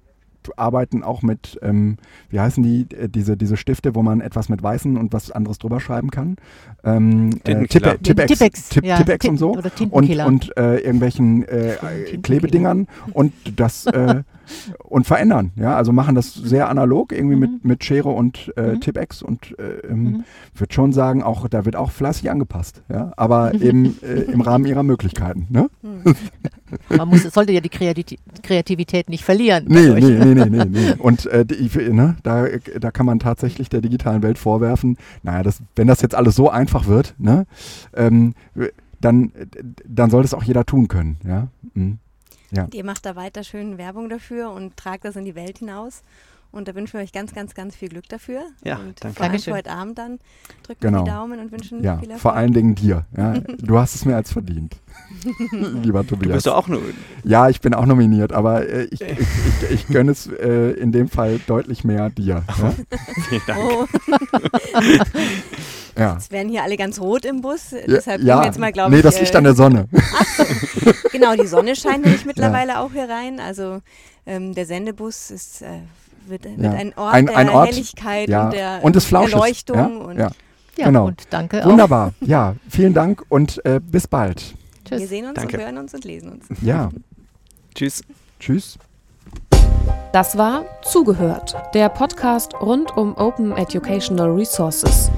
arbeiten 0.57 1.03
auch 1.03 1.21
mit, 1.21 1.59
ähm, 1.61 1.97
wie 2.29 2.39
heißen 2.39 2.63
die, 2.63 2.87
äh, 2.95 3.09
diese, 3.09 3.37
diese 3.37 3.57
Stifte, 3.57 3.95
wo 3.95 4.03
man 4.03 4.21
etwas 4.21 4.49
mit 4.49 4.61
Weißen 4.61 4.97
und 4.97 5.13
was 5.13 5.31
anderes 5.31 5.57
drüber 5.59 5.79
schreiben 5.79 6.11
kann. 6.11 6.37
Ähm, 6.83 7.39
äh, 7.43 7.65
Tippex, 7.67 8.01
Tippex, 8.03 8.69
Tip, 8.69 8.85
ja, 8.85 8.97
Tippex 8.97 9.25
und 9.27 9.37
so. 9.37 9.51
Und, 9.89 10.09
und 10.09 10.57
äh, 10.57 10.77
irgendwelchen 10.77 11.47
äh, 11.47 11.75
Klebedingern. 12.21 12.87
Und 13.13 13.33
das 13.55 13.85
äh, 13.87 14.23
und 14.83 15.07
verändern. 15.07 15.51
Ja, 15.55 15.75
also 15.75 15.91
machen 15.91 16.15
das 16.15 16.33
sehr 16.33 16.69
analog, 16.69 17.11
irgendwie 17.11 17.35
mhm. 17.35 17.41
mit, 17.41 17.65
mit 17.65 17.83
Schere 17.83 18.09
und 18.09 18.51
äh, 18.57 18.73
mhm. 18.73 18.81
Tipex 18.81 19.21
und 19.21 19.57
äh, 19.59 19.87
ähm, 19.87 20.03
mhm. 20.03 20.23
würde 20.55 20.73
schon 20.73 20.91
sagen, 20.91 21.23
auch 21.23 21.47
da 21.47 21.65
wird 21.65 21.75
auch 21.75 21.91
fleißig 21.91 22.29
angepasst. 22.31 22.83
Ja, 22.89 23.11
aber 23.17 23.53
eben 23.61 23.97
äh, 24.01 24.31
im 24.31 24.41
Rahmen 24.41 24.65
ihrer 24.65 24.83
Möglichkeiten. 24.83 25.47
Ne? 25.49 25.69
Mhm. 25.81 26.15
Man 26.95 27.07
muss, 27.07 27.23
sollte 27.23 27.51
ja 27.51 27.61
die 27.61 27.69
Kreativität 27.69 29.09
nicht 29.09 29.23
verlieren. 29.23 29.65
Nee, 29.67 29.89
nee, 29.89 29.99
nee, 29.99 30.35
nee, 30.35 30.45
nee, 30.45 30.65
nee. 30.65 30.93
Und 30.99 31.25
äh, 31.27 31.45
die, 31.45 31.69
ne, 31.91 32.17
da, 32.23 32.45
da 32.79 32.91
kann 32.91 33.05
man 33.05 33.19
tatsächlich 33.19 33.69
der 33.69 33.81
digitalen 33.81 34.21
Welt 34.21 34.37
vorwerfen, 34.37 34.97
naja, 35.23 35.43
das, 35.43 35.61
wenn 35.75 35.87
das 35.87 36.01
jetzt 36.01 36.15
alles 36.15 36.35
so 36.35 36.49
einfach 36.49 36.87
wird, 36.87 37.15
ne, 37.17 37.45
ähm, 37.95 38.33
dann, 39.01 39.31
dann 39.87 40.09
soll 40.09 40.23
das 40.23 40.33
auch 40.33 40.43
jeder 40.43 40.65
tun 40.65 40.87
können. 40.87 41.17
Ja. 41.25 41.47
Mhm. 41.73 41.99
Ja. 42.51 42.63
Und 42.63 42.73
ihr 42.73 42.83
macht 42.83 43.05
da 43.05 43.15
weiter 43.15 43.43
schön 43.43 43.77
Werbung 43.77 44.09
dafür 44.09 44.51
und 44.51 44.77
tragt 44.77 45.05
das 45.05 45.15
in 45.15 45.25
die 45.25 45.35
Welt 45.35 45.59
hinaus. 45.59 46.03
Und 46.51 46.67
da 46.67 46.73
wünschen 46.73 46.93
wir 46.93 47.01
euch 47.01 47.11
ganz, 47.11 47.33
ganz, 47.33 47.53
ganz 47.53 47.75
viel 47.75 47.89
Glück 47.89 48.09
dafür. 48.09 48.41
Ja, 48.63 48.77
und 48.77 49.03
danke. 49.03 49.17
Vor 49.17 49.25
allem 49.27 49.39
für 49.39 49.53
heute 49.53 49.69
Abend 49.69 49.99
dann 49.99 50.19
drücken 50.63 50.81
genau. 50.81 51.03
die 51.03 51.11
Daumen 51.11 51.39
und 51.39 51.51
wünschen 51.51 51.83
ja, 51.83 51.99
viel 51.99 52.09
Erfolg. 52.09 52.21
Vor 52.21 52.33
allen 52.33 52.53
Dingen 52.53 52.75
dir. 52.75 53.05
Ja. 53.15 53.35
Du 53.59 53.77
hast 53.77 53.93
es 53.93 54.05
mehr 54.05 54.15
als 54.15 54.31
verdient. 54.31 54.77
Lieber 55.51 56.05
Tobias. 56.05 56.27
Du 56.27 56.33
bist 56.33 56.47
doch 56.47 56.55
auch 56.55 56.67
nur. 56.67 56.81
Ja, 57.23 57.49
ich 57.49 57.61
bin 57.61 57.75
auch 57.75 57.85
nominiert, 57.85 58.33
aber 58.33 58.67
äh, 58.67 58.85
ich, 58.85 59.01
ich, 59.01 59.19
ich, 59.19 59.71
ich 59.71 59.87
gönne 59.87 60.11
es 60.11 60.27
äh, 60.27 60.71
in 60.71 60.91
dem 60.91 61.07
Fall 61.07 61.39
deutlich 61.45 61.83
mehr 61.83 62.09
dir. 62.09 62.43
Ja? 62.47 62.73
Vielen 63.29 63.41
Dank. 63.45 63.59
Oh. 63.61 63.85
Ja. 65.99 66.13
Jetzt 66.13 66.31
werden 66.31 66.49
hier 66.49 66.63
alle 66.63 66.77
ganz 66.77 66.99
rot 66.99 67.25
im 67.25 67.41
Bus. 67.41 67.75
Deshalb 67.87 68.21
ja, 68.21 68.39
wir 68.39 68.45
jetzt 68.45 68.59
mal, 68.59 68.71
glaube 68.71 68.91
nee, 68.91 68.97
ich. 68.97 69.03
Nee, 69.03 69.09
das 69.09 69.19
liegt 69.19 69.33
äh, 69.33 69.37
an 69.37 69.43
der 69.43 69.55
Sonne. 69.55 69.87
Ach. 69.93 70.39
Genau, 71.11 71.35
die 71.35 71.47
Sonne 71.47 71.75
scheint 71.75 72.05
nämlich 72.05 72.25
mittlerweile 72.25 72.73
ja. 72.73 72.81
auch 72.81 72.91
hier 72.91 73.09
rein. 73.09 73.39
Also 73.39 73.81
ähm, 74.25 74.53
der 74.53 74.65
Sendebus 74.65 75.31
ist, 75.31 75.61
äh, 75.61 75.79
wird, 76.27 76.45
wird 76.45 76.59
ja. 76.59 76.71
ein 76.71 76.93
Ort 76.95 77.13
ein, 77.13 77.25
der 77.25 77.37
ein 77.37 77.49
Ort, 77.49 77.69
Helligkeit 77.69 78.29
ja. 78.29 78.45
und 78.45 78.53
der 78.53 78.79
und 78.81 78.95
des 78.95 79.11
Erleuchtung. 79.11 79.77
Ja, 79.77 79.85
und 79.85 80.17
ja. 80.17 80.29
genau. 80.75 81.07
Und 81.07 81.23
danke 81.29 81.63
Wunderbar. 81.65 82.13
Auch. 82.21 82.21
Ja, 82.27 82.55
vielen 82.69 82.93
Dank 82.93 83.23
und 83.29 83.63
äh, 83.65 83.79
bis 83.79 84.07
bald. 84.07 84.55
Tschüss. 84.85 84.99
Wir 85.01 85.07
sehen 85.07 85.25
uns 85.25 85.35
danke. 85.35 85.57
und 85.57 85.63
hören 85.63 85.77
uns 85.77 85.93
und 85.93 86.05
lesen 86.05 86.31
uns. 86.31 86.45
Ja. 86.61 86.89
Tschüss. 87.75 88.01
Tschüss. 88.39 88.77
Das 90.11 90.37
war 90.37 90.65
Zugehört, 90.81 91.55
der 91.73 91.89
Podcast 91.89 92.53
rund 92.59 92.95
um 92.97 93.15
Open 93.15 93.55
Educational 93.55 94.31
Resources. 94.31 95.11